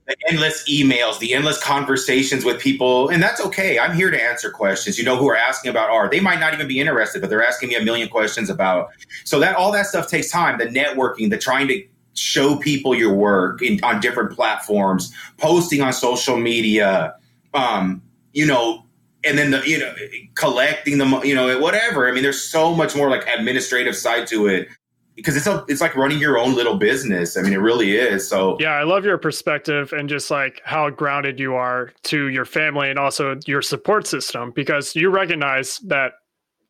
the 0.07 0.17
endless 0.29 0.69
emails, 0.69 1.19
the 1.19 1.35
endless 1.35 1.63
conversations 1.63 2.45
with 2.45 2.61
people, 2.61 3.09
and 3.09 3.23
that's 3.23 3.41
okay. 3.41 3.79
I'm 3.79 3.95
here 3.95 4.11
to 4.11 4.23
answer 4.23 4.51
questions. 4.51 4.99
You 4.99 5.05
know, 5.05 5.17
who 5.17 5.29
are 5.29 5.37
asking 5.37 5.71
about 5.71 5.91
art. 5.91 6.13
They 6.13 6.21
might 6.21 6.39
not 6.39 6.55
even 6.55 6.69
be 6.69 6.79
interested, 6.79 7.21
but 7.21 7.29
they're 7.29 7.45
asking 7.45 7.71
me 7.71 7.75
a 7.75 7.83
million 7.83 8.09
questions 8.09 8.49
about. 8.49 8.91
So 9.25 9.41
that 9.41 9.57
all 9.57 9.73
that 9.73 9.87
stuff 9.87 10.09
takes 10.09 10.31
time. 10.31 10.59
The 10.59 10.67
networking, 10.67 11.31
the 11.31 11.39
trying 11.39 11.67
to 11.69 11.85
show 12.15 12.57
people 12.57 12.95
your 12.95 13.15
work 13.15 13.61
in, 13.63 13.83
on 13.83 14.01
different 14.01 14.33
platforms, 14.33 15.13
posting 15.39 15.83
on 15.83 15.93
social 15.93 16.37
media, 16.37 17.15
um, 17.53 18.01
you 18.33 18.47
know, 18.47 18.85
and 19.25 19.37
then 19.37 19.51
the 19.51 19.69
you 19.69 19.79
know 19.79 19.93
collecting 20.37 20.99
the 20.99 21.21
you 21.25 21.35
know 21.35 21.59
whatever. 21.59 22.09
I 22.09 22.13
mean, 22.13 22.23
there's 22.23 22.41
so 22.41 22.75
much 22.77 22.95
more 22.95 23.11
like 23.11 23.27
administrative 23.27 23.97
side 23.97 24.29
to 24.29 24.47
it 24.47 24.69
because 25.17 25.37
it's 25.37 25.47
a, 25.47 25.65
it's 25.67 25.81
like 25.81 25.97
running 25.97 26.19
your 26.19 26.39
own 26.39 26.55
little 26.55 26.77
business. 26.77 27.37
I 27.37 27.43
mean, 27.43 27.53
it 27.53 27.59
really 27.59 27.97
is. 27.97 28.29
So 28.29 28.57
yeah, 28.61 28.75
I 28.75 28.85
love 28.85 29.05
your 29.05 29.19
perspective 29.19 29.93
and 29.93 30.09
just 30.09 30.31
like 30.31 30.61
how 30.65 30.91
grounded 30.91 31.41
you 31.41 31.55
are 31.55 31.93
to 32.05 32.29
your 32.29 32.45
family 32.45 32.91
and 32.91 32.99
also 32.99 33.39
your 33.47 33.63
support 33.63 34.07
system 34.07 34.53
because 34.53 34.95
you 34.95 35.11
recognize 35.11 35.79
that 35.81 36.13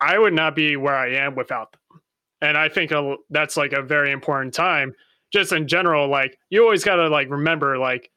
I 0.01 0.19
would 0.19 0.33
not 0.33 0.55
be 0.55 0.77
where 0.77 0.97
I 0.97 1.15
am 1.15 1.35
without 1.35 1.73
them. 1.73 2.01
And 2.41 2.57
I 2.57 2.69
think 2.69 2.93
that's 3.31 3.57
like 3.57 3.73
a 3.73 3.83
very 3.83 4.13
important 4.13 4.55
time 4.55 4.95
just 5.33 5.53
in 5.53 5.67
general 5.67 6.09
like 6.09 6.39
you 6.51 6.63
always 6.63 6.85
got 6.85 6.97
to 6.97 7.09
like 7.09 7.29
remember 7.31 7.79
like 7.79 8.11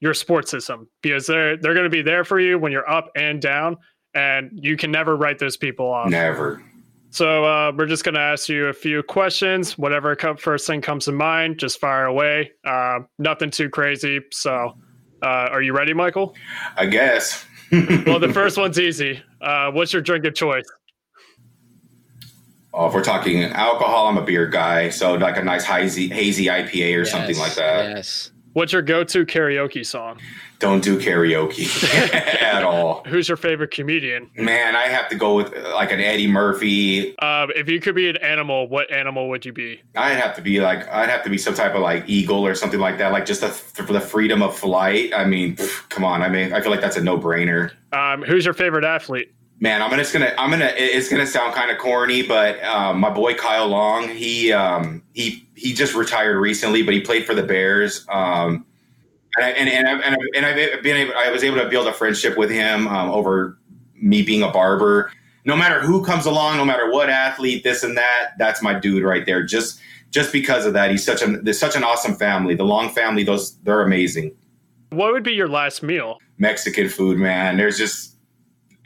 your 0.00 0.12
support 0.12 0.48
system 0.48 0.88
because 1.02 1.26
they're 1.26 1.56
they're 1.56 1.74
going 1.74 1.84
to 1.84 1.90
be 1.90 2.02
there 2.02 2.24
for 2.24 2.40
you 2.40 2.58
when 2.58 2.72
you're 2.72 2.88
up 2.90 3.10
and 3.16 3.40
down 3.40 3.76
and 4.14 4.50
you 4.52 4.76
can 4.76 4.90
never 4.90 5.16
write 5.16 5.38
those 5.38 5.56
people 5.56 5.86
off. 5.86 6.08
Never. 6.08 6.62
So 7.10 7.44
uh, 7.44 7.72
we're 7.76 7.86
just 7.86 8.04
going 8.04 8.14
to 8.14 8.20
ask 8.20 8.48
you 8.48 8.66
a 8.66 8.72
few 8.72 9.02
questions. 9.02 9.78
Whatever 9.78 10.14
come, 10.16 10.36
first 10.36 10.66
thing 10.66 10.80
comes 10.80 11.06
to 11.06 11.12
mind, 11.12 11.58
just 11.58 11.80
fire 11.80 12.06
away. 12.06 12.52
Uh, 12.64 13.00
nothing 13.18 13.50
too 13.50 13.70
crazy. 13.70 14.20
So, 14.32 14.76
uh, 15.22 15.26
are 15.26 15.62
you 15.62 15.72
ready, 15.72 15.94
Michael? 15.94 16.34
I 16.76 16.86
guess. 16.86 17.44
well, 18.06 18.18
the 18.18 18.32
first 18.32 18.58
one's 18.58 18.78
easy. 18.78 19.22
Uh, 19.40 19.70
what's 19.70 19.92
your 19.92 20.02
drink 20.02 20.24
of 20.24 20.34
choice? 20.34 20.66
Oh, 22.74 22.88
if 22.88 22.94
we're 22.94 23.02
talking 23.02 23.42
alcohol, 23.42 24.08
I'm 24.08 24.18
a 24.18 24.24
beer 24.24 24.46
guy. 24.46 24.90
So, 24.90 25.14
like 25.14 25.38
a 25.38 25.42
nice 25.42 25.64
hazy, 25.64 26.08
hazy 26.08 26.46
IPA 26.46 26.96
or 26.96 26.98
yes, 26.98 27.10
something 27.10 27.38
like 27.38 27.54
that. 27.54 27.96
Yes. 27.96 28.30
What's 28.52 28.72
your 28.72 28.82
go-to 28.82 29.24
karaoke 29.26 29.84
song? 29.84 30.18
Don't 30.58 30.82
do 30.82 30.98
karaoke 30.98 31.66
at 32.14 32.62
all. 32.62 33.02
Who's 33.06 33.28
your 33.28 33.36
favorite 33.36 33.70
comedian? 33.70 34.30
Man, 34.36 34.74
I 34.74 34.88
have 34.88 35.08
to 35.08 35.14
go 35.14 35.36
with 35.36 35.54
like 35.74 35.92
an 35.92 36.00
Eddie 36.00 36.26
Murphy. 36.26 37.16
Uh, 37.18 37.46
if 37.54 37.68
you 37.68 37.80
could 37.80 37.94
be 37.94 38.08
an 38.08 38.16
animal, 38.18 38.68
what 38.68 38.90
animal 38.90 39.28
would 39.28 39.44
you 39.44 39.52
be? 39.52 39.82
I'd 39.94 40.16
have 40.16 40.34
to 40.36 40.42
be 40.42 40.60
like 40.60 40.88
I'd 40.88 41.08
have 41.08 41.22
to 41.24 41.30
be 41.30 41.38
some 41.38 41.54
type 41.54 41.74
of 41.74 41.82
like 41.82 42.04
eagle 42.08 42.46
or 42.46 42.54
something 42.54 42.80
like 42.80 42.98
that, 42.98 43.12
like 43.12 43.26
just 43.26 43.40
the, 43.40 43.48
for 43.48 43.92
the 43.92 44.00
freedom 44.00 44.42
of 44.42 44.56
flight. 44.56 45.12
I 45.14 45.24
mean, 45.24 45.56
pff, 45.56 45.88
come 45.88 46.04
on. 46.04 46.22
I 46.22 46.28
mean, 46.28 46.52
I 46.52 46.60
feel 46.60 46.70
like 46.70 46.80
that's 46.80 46.96
a 46.96 47.02
no 47.02 47.18
brainer. 47.18 47.72
Um, 47.92 48.22
who's 48.22 48.44
your 48.44 48.54
favorite 48.54 48.84
athlete? 48.84 49.32
Man, 49.58 49.80
I'm 49.82 49.90
just 49.98 50.12
gonna 50.12 50.34
I'm 50.36 50.50
gonna 50.50 50.70
it's 50.76 51.08
gonna 51.08 51.26
sound 51.26 51.54
kind 51.54 51.70
of 51.70 51.78
corny, 51.78 52.22
but 52.22 52.62
um, 52.62 53.00
my 53.00 53.08
boy 53.08 53.34
Kyle 53.34 53.68
Long, 53.68 54.08
he 54.08 54.52
um, 54.52 55.02
he 55.14 55.48
he 55.54 55.72
just 55.72 55.94
retired 55.94 56.38
recently, 56.38 56.82
but 56.82 56.92
he 56.92 57.00
played 57.00 57.24
for 57.24 57.34
the 57.34 57.42
Bears. 57.42 58.04
Um, 58.10 58.66
and 59.36 59.44
I, 59.44 59.48
and 59.50 59.68
and, 59.68 59.88
I, 59.88 59.92
and, 59.92 60.14
I, 60.14 60.18
and 60.36 60.46
I've 60.46 60.82
been 60.82 60.96
able, 60.96 61.14
I 61.16 61.30
was 61.30 61.44
able 61.44 61.58
to 61.58 61.68
build 61.68 61.86
a 61.86 61.92
friendship 61.92 62.36
with 62.36 62.50
him 62.50 62.88
um, 62.88 63.10
over 63.10 63.58
me 63.94 64.22
being 64.22 64.42
a 64.42 64.50
barber. 64.50 65.12
No 65.44 65.56
matter 65.56 65.80
who 65.80 66.04
comes 66.04 66.26
along, 66.26 66.56
no 66.56 66.64
matter 66.64 66.90
what 66.90 67.08
athlete, 67.08 67.62
this 67.62 67.82
and 67.82 67.96
that, 67.96 68.32
that's 68.38 68.62
my 68.62 68.74
dude 68.78 69.04
right 69.04 69.24
there. 69.26 69.44
Just 69.44 69.80
just 70.10 70.32
because 70.32 70.66
of 70.66 70.72
that, 70.72 70.90
he's 70.90 71.04
such 71.04 71.22
a 71.22 71.26
there's 71.42 71.58
such 71.58 71.76
an 71.76 71.84
awesome 71.84 72.14
family. 72.14 72.54
The 72.54 72.64
Long 72.64 72.90
family, 72.90 73.22
those 73.22 73.56
they're 73.58 73.82
amazing. 73.82 74.34
What 74.90 75.12
would 75.12 75.22
be 75.22 75.32
your 75.32 75.48
last 75.48 75.82
meal? 75.82 76.18
Mexican 76.38 76.88
food, 76.88 77.18
man. 77.18 77.56
There's 77.56 77.78
just 77.78 78.16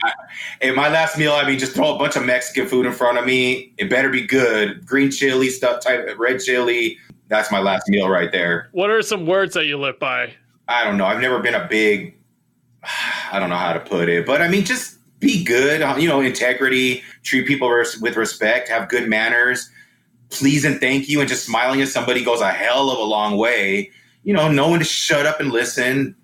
I, 0.03 0.13
in 0.61 0.75
my 0.75 0.89
last 0.89 1.17
meal, 1.17 1.33
I 1.33 1.47
mean, 1.47 1.59
just 1.59 1.73
throw 1.73 1.95
a 1.95 1.97
bunch 1.97 2.15
of 2.15 2.25
Mexican 2.25 2.67
food 2.67 2.85
in 2.85 2.93
front 2.93 3.17
of 3.17 3.25
me. 3.25 3.73
It 3.77 3.89
better 3.89 4.09
be 4.09 4.25
good. 4.25 4.85
Green 4.85 5.11
chili 5.11 5.49
stuff, 5.49 5.81
type 5.81 6.07
red 6.17 6.39
chili. 6.39 6.97
That's 7.31 7.49
my 7.49 7.59
last 7.59 7.87
meal 7.87 8.09
right 8.09 8.29
there. 8.29 8.67
What 8.73 8.89
are 8.89 9.01
some 9.01 9.25
words 9.25 9.53
that 9.53 9.65
you 9.65 9.77
live 9.77 9.97
by? 9.97 10.33
I 10.67 10.83
don't 10.83 10.97
know. 10.97 11.05
I've 11.05 11.21
never 11.21 11.39
been 11.39 11.55
a 11.55 11.65
big, 11.65 12.13
I 13.31 13.39
don't 13.39 13.49
know 13.49 13.55
how 13.55 13.71
to 13.71 13.79
put 13.79 14.09
it, 14.09 14.25
but 14.25 14.41
I 14.41 14.49
mean, 14.49 14.65
just 14.65 14.97
be 15.19 15.41
good, 15.41 15.81
uh, 15.81 15.95
you 15.97 16.09
know, 16.09 16.19
integrity, 16.19 17.03
treat 17.23 17.47
people 17.47 17.69
with 18.01 18.17
respect, 18.17 18.67
have 18.67 18.89
good 18.89 19.07
manners, 19.07 19.69
please 20.29 20.65
and 20.65 20.81
thank 20.81 21.07
you, 21.07 21.21
and 21.21 21.29
just 21.29 21.45
smiling 21.45 21.81
at 21.81 21.87
somebody 21.87 22.21
goes 22.21 22.41
a 22.41 22.51
hell 22.51 22.89
of 22.89 22.99
a 22.99 23.03
long 23.03 23.37
way. 23.37 23.91
You 24.23 24.33
know, 24.33 24.51
knowing 24.51 24.79
to 24.79 24.85
shut 24.85 25.25
up 25.25 25.39
and 25.39 25.51
listen, 25.51 26.17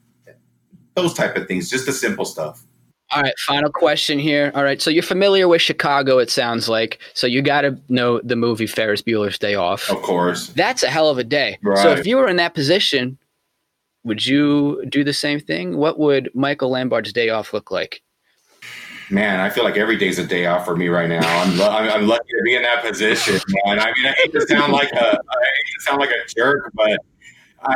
those 0.95 1.13
type 1.13 1.37
of 1.37 1.47
things, 1.47 1.69
just 1.69 1.85
the 1.85 1.93
simple 1.93 2.25
stuff. 2.25 2.63
All 3.11 3.21
right, 3.21 3.33
final 3.39 3.71
question 3.71 4.19
here. 4.19 4.51
All 4.53 4.63
right, 4.63 4.81
so 4.81 4.89
you're 4.89 5.01
familiar 5.01 5.47
with 5.47 5.61
Chicago, 5.61 6.17
it 6.19 6.29
sounds 6.29 6.67
like. 6.67 6.99
So 7.13 7.25
you 7.25 7.41
got 7.41 7.61
to 7.61 7.79
know 7.87 8.19
the 8.21 8.35
movie 8.35 8.67
Ferris 8.67 9.01
Bueller's 9.01 9.39
Day 9.39 9.55
Off. 9.55 9.89
Of 9.89 10.01
course. 10.01 10.47
That's 10.49 10.83
a 10.83 10.89
hell 10.89 11.09
of 11.09 11.17
a 11.17 11.23
day. 11.23 11.57
Right. 11.61 11.77
So 11.77 11.91
if 11.91 12.05
you 12.05 12.17
were 12.17 12.27
in 12.27 12.35
that 12.35 12.53
position, 12.53 13.17
would 14.03 14.25
you 14.25 14.83
do 14.89 15.03
the 15.03 15.13
same 15.13 15.39
thing? 15.39 15.77
What 15.77 15.99
would 15.99 16.29
Michael 16.33 16.71
Lambard's 16.71 17.13
day 17.13 17.29
off 17.29 17.53
look 17.53 17.71
like? 17.71 18.01
Man, 19.09 19.39
I 19.39 19.49
feel 19.49 19.63
like 19.63 19.77
every 19.77 19.95
day's 19.95 20.19
a 20.19 20.27
day 20.27 20.45
off 20.45 20.65
for 20.65 20.75
me 20.75 20.89
right 20.89 21.07
now. 21.07 21.21
I'm, 21.41 21.61
I'm, 21.61 21.89
I'm 21.89 22.07
lucky 22.07 22.27
to 22.27 22.41
be 22.43 22.55
in 22.55 22.63
that 22.63 22.83
position, 22.83 23.39
man. 23.65 23.79
I 23.79 23.85
mean, 23.93 24.05
I 24.05 24.11
hate 24.11 24.33
to 24.33 24.41
sound 24.47 24.73
like 24.73 24.91
a, 24.91 24.97
I 24.97 25.11
hate 25.11 25.73
to 25.77 25.81
sound 25.81 25.99
like 25.99 26.09
a 26.09 26.27
jerk, 26.35 26.71
but 26.73 26.99
uh, 27.63 27.73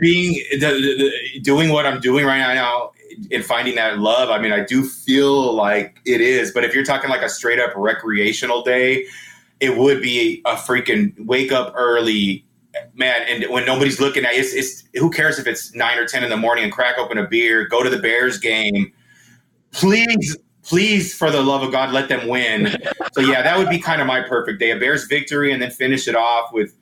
being 0.00 0.42
the, 0.52 0.58
the, 0.58 1.40
doing 1.40 1.68
what 1.70 1.84
I'm 1.84 2.00
doing 2.00 2.24
right 2.24 2.54
now 2.54 2.92
and 3.30 3.44
finding 3.44 3.74
that 3.76 3.98
love, 3.98 4.30
I 4.30 4.40
mean, 4.40 4.52
I 4.52 4.64
do 4.64 4.82
feel 4.84 5.54
like 5.54 6.00
it 6.04 6.20
is. 6.20 6.52
But 6.52 6.64
if 6.64 6.74
you're 6.74 6.84
talking 6.84 7.10
like 7.10 7.22
a 7.22 7.28
straight 7.28 7.58
up 7.58 7.72
recreational 7.76 8.62
day, 8.62 9.06
it 9.60 9.76
would 9.76 10.00
be 10.00 10.42
a 10.46 10.54
freaking 10.54 11.14
wake 11.26 11.52
up 11.52 11.72
early, 11.76 12.46
man, 12.94 13.22
and 13.28 13.50
when 13.50 13.66
nobody's 13.66 14.00
looking 14.00 14.24
at 14.24 14.32
it's, 14.32 14.54
it's 14.54 14.84
who 14.94 15.10
cares 15.10 15.38
if 15.38 15.46
it's 15.46 15.74
nine 15.74 15.98
or 15.98 16.06
ten 16.06 16.24
in 16.24 16.30
the 16.30 16.36
morning 16.36 16.64
and 16.64 16.72
crack 16.72 16.96
open 16.98 17.18
a 17.18 17.26
beer, 17.26 17.66
go 17.68 17.82
to 17.82 17.90
the 17.90 17.98
Bears 17.98 18.38
game. 18.38 18.92
Please, 19.72 20.36
please, 20.62 21.14
for 21.14 21.30
the 21.30 21.42
love 21.42 21.62
of 21.62 21.70
God, 21.70 21.92
let 21.92 22.08
them 22.08 22.26
win. 22.26 22.74
so 23.12 23.20
yeah, 23.20 23.42
that 23.42 23.58
would 23.58 23.68
be 23.68 23.78
kind 23.78 24.00
of 24.00 24.06
my 24.06 24.22
perfect 24.22 24.58
day. 24.58 24.70
A 24.70 24.78
Bears 24.78 25.04
victory 25.04 25.52
and 25.52 25.62
then 25.62 25.70
finish 25.70 26.08
it 26.08 26.16
off 26.16 26.52
with 26.52 26.74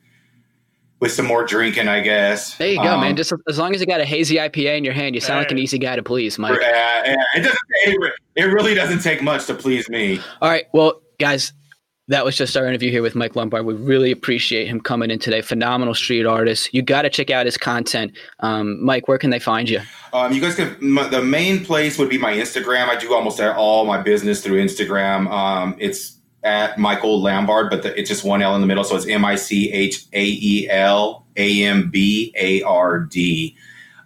with 0.99 1.11
some 1.11 1.25
more 1.25 1.45
drinking, 1.45 1.87
I 1.87 2.01
guess. 2.01 2.55
There 2.57 2.69
you 2.69 2.77
go, 2.77 2.93
um, 2.93 3.01
man. 3.01 3.15
Just 3.15 3.33
as 3.47 3.57
long 3.57 3.73
as 3.73 3.81
you 3.81 3.87
got 3.87 4.01
a 4.01 4.05
hazy 4.05 4.35
IPA 4.35 4.77
in 4.77 4.83
your 4.83 4.93
hand, 4.93 5.15
you 5.15 5.21
sound 5.21 5.39
like 5.39 5.51
an 5.51 5.57
easy 5.57 5.77
guy 5.77 5.95
to 5.95 6.03
please, 6.03 6.37
Mike. 6.37 6.59
Yeah, 6.61 7.03
yeah. 7.05 7.15
It 7.35 7.39
doesn't. 7.43 7.59
It, 7.85 8.13
it 8.35 8.43
really 8.45 8.73
doesn't 8.73 8.99
take 8.99 9.21
much 9.21 9.45
to 9.47 9.53
please 9.53 9.89
me. 9.89 10.19
All 10.41 10.49
right, 10.49 10.65
well, 10.73 11.01
guys, 11.19 11.53
that 12.09 12.25
was 12.25 12.35
just 12.35 12.57
our 12.57 12.65
interview 12.65 12.89
here 12.89 13.03
with 13.03 13.15
Mike 13.15 13.35
Lombard. 13.35 13.65
We 13.65 13.75
really 13.75 14.11
appreciate 14.11 14.67
him 14.67 14.81
coming 14.81 15.11
in 15.11 15.19
today. 15.19 15.41
Phenomenal 15.41 15.93
street 15.93 16.25
artist. 16.25 16.73
You 16.73 16.81
got 16.81 17.03
to 17.03 17.09
check 17.09 17.29
out 17.29 17.45
his 17.45 17.55
content. 17.55 18.17
Um, 18.39 18.83
Mike, 18.83 19.07
where 19.07 19.19
can 19.19 19.29
they 19.29 19.39
find 19.39 19.69
you? 19.69 19.79
Um, 20.11 20.33
you 20.33 20.41
guys 20.41 20.55
can. 20.55 20.75
My, 20.81 21.07
the 21.07 21.21
main 21.21 21.63
place 21.63 21.97
would 21.99 22.09
be 22.09 22.17
my 22.17 22.33
Instagram. 22.33 22.89
I 22.89 22.95
do 22.97 23.13
almost 23.13 23.39
all 23.39 23.85
my 23.85 24.01
business 24.01 24.43
through 24.43 24.61
Instagram. 24.61 25.31
Um, 25.31 25.75
it's 25.79 26.18
at 26.43 26.77
Michael 26.77 27.21
Lambard, 27.21 27.69
but 27.69 27.83
the, 27.83 27.97
it's 27.99 28.09
just 28.09 28.23
one 28.23 28.41
L 28.41 28.55
in 28.55 28.61
the 28.61 28.67
middle, 28.67 28.83
so 28.83 28.95
it's 28.95 29.07
M 29.07 29.25
I 29.25 29.35
C 29.35 29.71
H 29.71 30.05
A 30.13 30.25
E 30.25 30.69
L 30.69 31.25
A 31.35 31.63
M 31.63 31.89
B 31.89 32.33
A 32.37 32.61
R 32.63 32.99
D. 32.99 33.55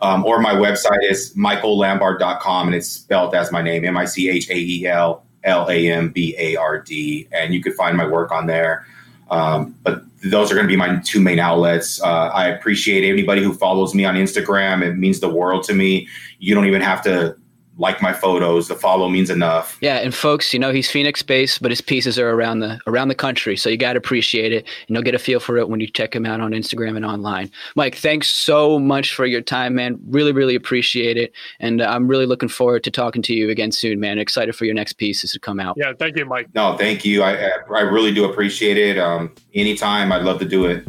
Um, 0.01 0.25
or 0.25 0.39
my 0.41 0.53
website 0.53 1.09
is 1.09 1.33
michaellambard.com 1.35 2.67
and 2.67 2.75
it's 2.75 2.89
spelled 2.89 3.33
as 3.35 3.51
my 3.51 3.61
name, 3.61 3.85
M 3.85 3.95
I 3.95 4.05
C 4.05 4.29
H 4.29 4.49
A 4.49 4.57
E 4.57 4.85
L 4.85 5.23
L 5.43 5.69
A 5.69 5.91
M 5.91 6.09
B 6.09 6.35
A 6.37 6.55
R 6.55 6.79
D, 6.79 7.27
and 7.31 7.53
you 7.53 7.61
could 7.61 7.73
find 7.73 7.95
my 7.95 8.07
work 8.07 8.31
on 8.31 8.47
there. 8.47 8.85
Um, 9.29 9.75
but 9.83 10.03
those 10.23 10.51
are 10.51 10.55
going 10.55 10.67
to 10.67 10.71
be 10.71 10.77
my 10.77 10.97
two 10.97 11.19
main 11.19 11.39
outlets. 11.39 12.01
Uh, 12.01 12.29
I 12.33 12.47
appreciate 12.47 13.07
anybody 13.09 13.43
who 13.43 13.53
follows 13.53 13.93
me 13.93 14.05
on 14.05 14.15
Instagram. 14.15 14.81
It 14.81 14.95
means 14.95 15.19
the 15.19 15.29
world 15.29 15.63
to 15.65 15.73
me. 15.73 16.07
You 16.39 16.55
don't 16.55 16.65
even 16.65 16.81
have 16.81 17.01
to 17.03 17.37
like 17.77 18.01
my 18.01 18.13
photos. 18.13 18.67
The 18.67 18.75
follow 18.75 19.09
means 19.09 19.29
enough. 19.29 19.77
Yeah, 19.81 19.97
and 19.97 20.13
folks, 20.13 20.53
you 20.53 20.59
know 20.59 20.71
he's 20.71 20.89
Phoenix 20.89 21.21
based, 21.21 21.61
but 21.61 21.71
his 21.71 21.81
pieces 21.81 22.19
are 22.19 22.29
around 22.29 22.59
the 22.59 22.79
around 22.87 23.07
the 23.07 23.15
country, 23.15 23.57
so 23.57 23.69
you 23.69 23.77
got 23.77 23.93
to 23.93 23.97
appreciate 23.97 24.51
it, 24.51 24.65
and 24.87 24.95
you'll 24.95 25.03
get 25.03 25.15
a 25.15 25.19
feel 25.19 25.39
for 25.39 25.57
it 25.57 25.69
when 25.69 25.79
you 25.79 25.87
check 25.87 26.15
him 26.15 26.25
out 26.25 26.39
on 26.39 26.51
Instagram 26.51 26.95
and 26.95 27.05
online. 27.05 27.49
Mike, 27.75 27.95
thanks 27.95 28.29
so 28.29 28.79
much 28.79 29.13
for 29.13 29.25
your 29.25 29.41
time, 29.41 29.75
man. 29.75 29.99
Really, 30.07 30.31
really 30.31 30.55
appreciate 30.55 31.17
it, 31.17 31.33
and 31.59 31.81
uh, 31.81 31.85
I'm 31.85 32.07
really 32.07 32.25
looking 32.25 32.49
forward 32.49 32.83
to 32.83 32.91
talking 32.91 33.21
to 33.23 33.33
you 33.33 33.49
again 33.49 33.71
soon, 33.71 33.99
man. 33.99 34.19
Excited 34.19 34.55
for 34.55 34.65
your 34.65 34.75
next 34.75 34.93
pieces 34.93 35.31
to 35.31 35.39
come 35.39 35.59
out. 35.59 35.75
Yeah, 35.77 35.93
thank 35.97 36.17
you, 36.17 36.25
Mike. 36.25 36.49
No, 36.53 36.77
thank 36.77 37.03
you. 37.05 37.23
I 37.23 37.49
I 37.73 37.81
really 37.81 38.13
do 38.13 38.25
appreciate 38.25 38.77
it. 38.77 38.97
Um, 38.97 39.33
anytime, 39.53 40.11
I'd 40.11 40.23
love 40.23 40.39
to 40.39 40.45
do 40.45 40.65
it. 40.65 40.87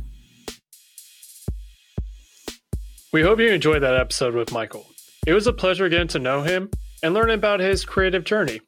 We 3.12 3.22
hope 3.22 3.38
you 3.38 3.48
enjoyed 3.48 3.82
that 3.82 3.94
episode 3.94 4.34
with 4.34 4.50
Michael. 4.50 4.86
It 5.26 5.32
was 5.32 5.46
a 5.46 5.52
pleasure 5.52 5.88
getting 5.88 6.08
to 6.08 6.18
know 6.18 6.42
him 6.42 6.68
and 7.02 7.14
learn 7.14 7.30
about 7.30 7.60
his 7.60 7.82
creative 7.84 8.24
journey. 8.24 8.60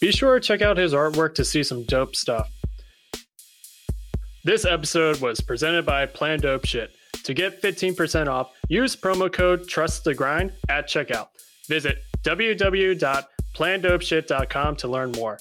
Be 0.00 0.12
sure 0.12 0.38
to 0.38 0.46
check 0.46 0.62
out 0.62 0.76
his 0.76 0.94
artwork 0.94 1.34
to 1.34 1.44
see 1.44 1.64
some 1.64 1.82
dope 1.84 2.14
stuff. 2.14 2.48
This 4.44 4.64
episode 4.64 5.20
was 5.20 5.40
presented 5.40 5.84
by 5.84 6.06
Plan 6.06 6.38
Dope 6.40 6.64
Shit. 6.64 6.92
To 7.24 7.34
get 7.34 7.60
15% 7.60 8.28
off, 8.28 8.52
use 8.68 8.94
promo 8.96 9.30
code 9.30 9.68
Trust 9.68 10.04
the 10.04 10.14
Grind 10.14 10.52
at 10.68 10.88
checkout. 10.88 11.26
Visit 11.68 11.98
www.plandopeshit.com 12.22 14.76
to 14.76 14.88
learn 14.88 15.12
more. 15.12 15.38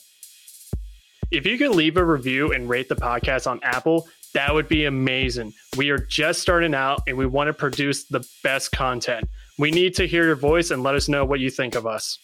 If 1.31 1.45
you 1.45 1.57
could 1.57 1.71
leave 1.71 1.95
a 1.95 2.03
review 2.03 2.51
and 2.53 2.67
rate 2.67 2.89
the 2.89 2.95
podcast 2.95 3.47
on 3.47 3.61
Apple, 3.63 4.09
that 4.33 4.53
would 4.53 4.67
be 4.67 4.83
amazing. 4.85 5.53
We 5.77 5.91
are 5.91 5.97
just 5.97 6.41
starting 6.41 6.73
out 6.73 7.01
and 7.07 7.17
we 7.17 7.25
want 7.25 7.47
to 7.47 7.53
produce 7.53 8.05
the 8.05 8.27
best 8.43 8.71
content. 8.71 9.27
We 9.59 9.71
need 9.71 9.95
to 9.95 10.07
hear 10.07 10.25
your 10.25 10.37
voice 10.37 10.71
and 10.71 10.83
let 10.83 10.95
us 10.95 11.09
know 11.09 11.25
what 11.25 11.41
you 11.41 11.49
think 11.49 11.75
of 11.75 11.85
us. 11.85 12.17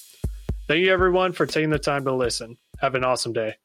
Thank 0.70 0.86
you, 0.86 0.94
everyone, 0.94 1.34
for 1.34 1.46
taking 1.46 1.70
the 1.70 1.78
time 1.78 2.06
to 2.06 2.14
listen. 2.16 2.56
Have 2.80 2.96
an 2.96 3.04
awesome 3.04 3.34
day. 3.34 3.56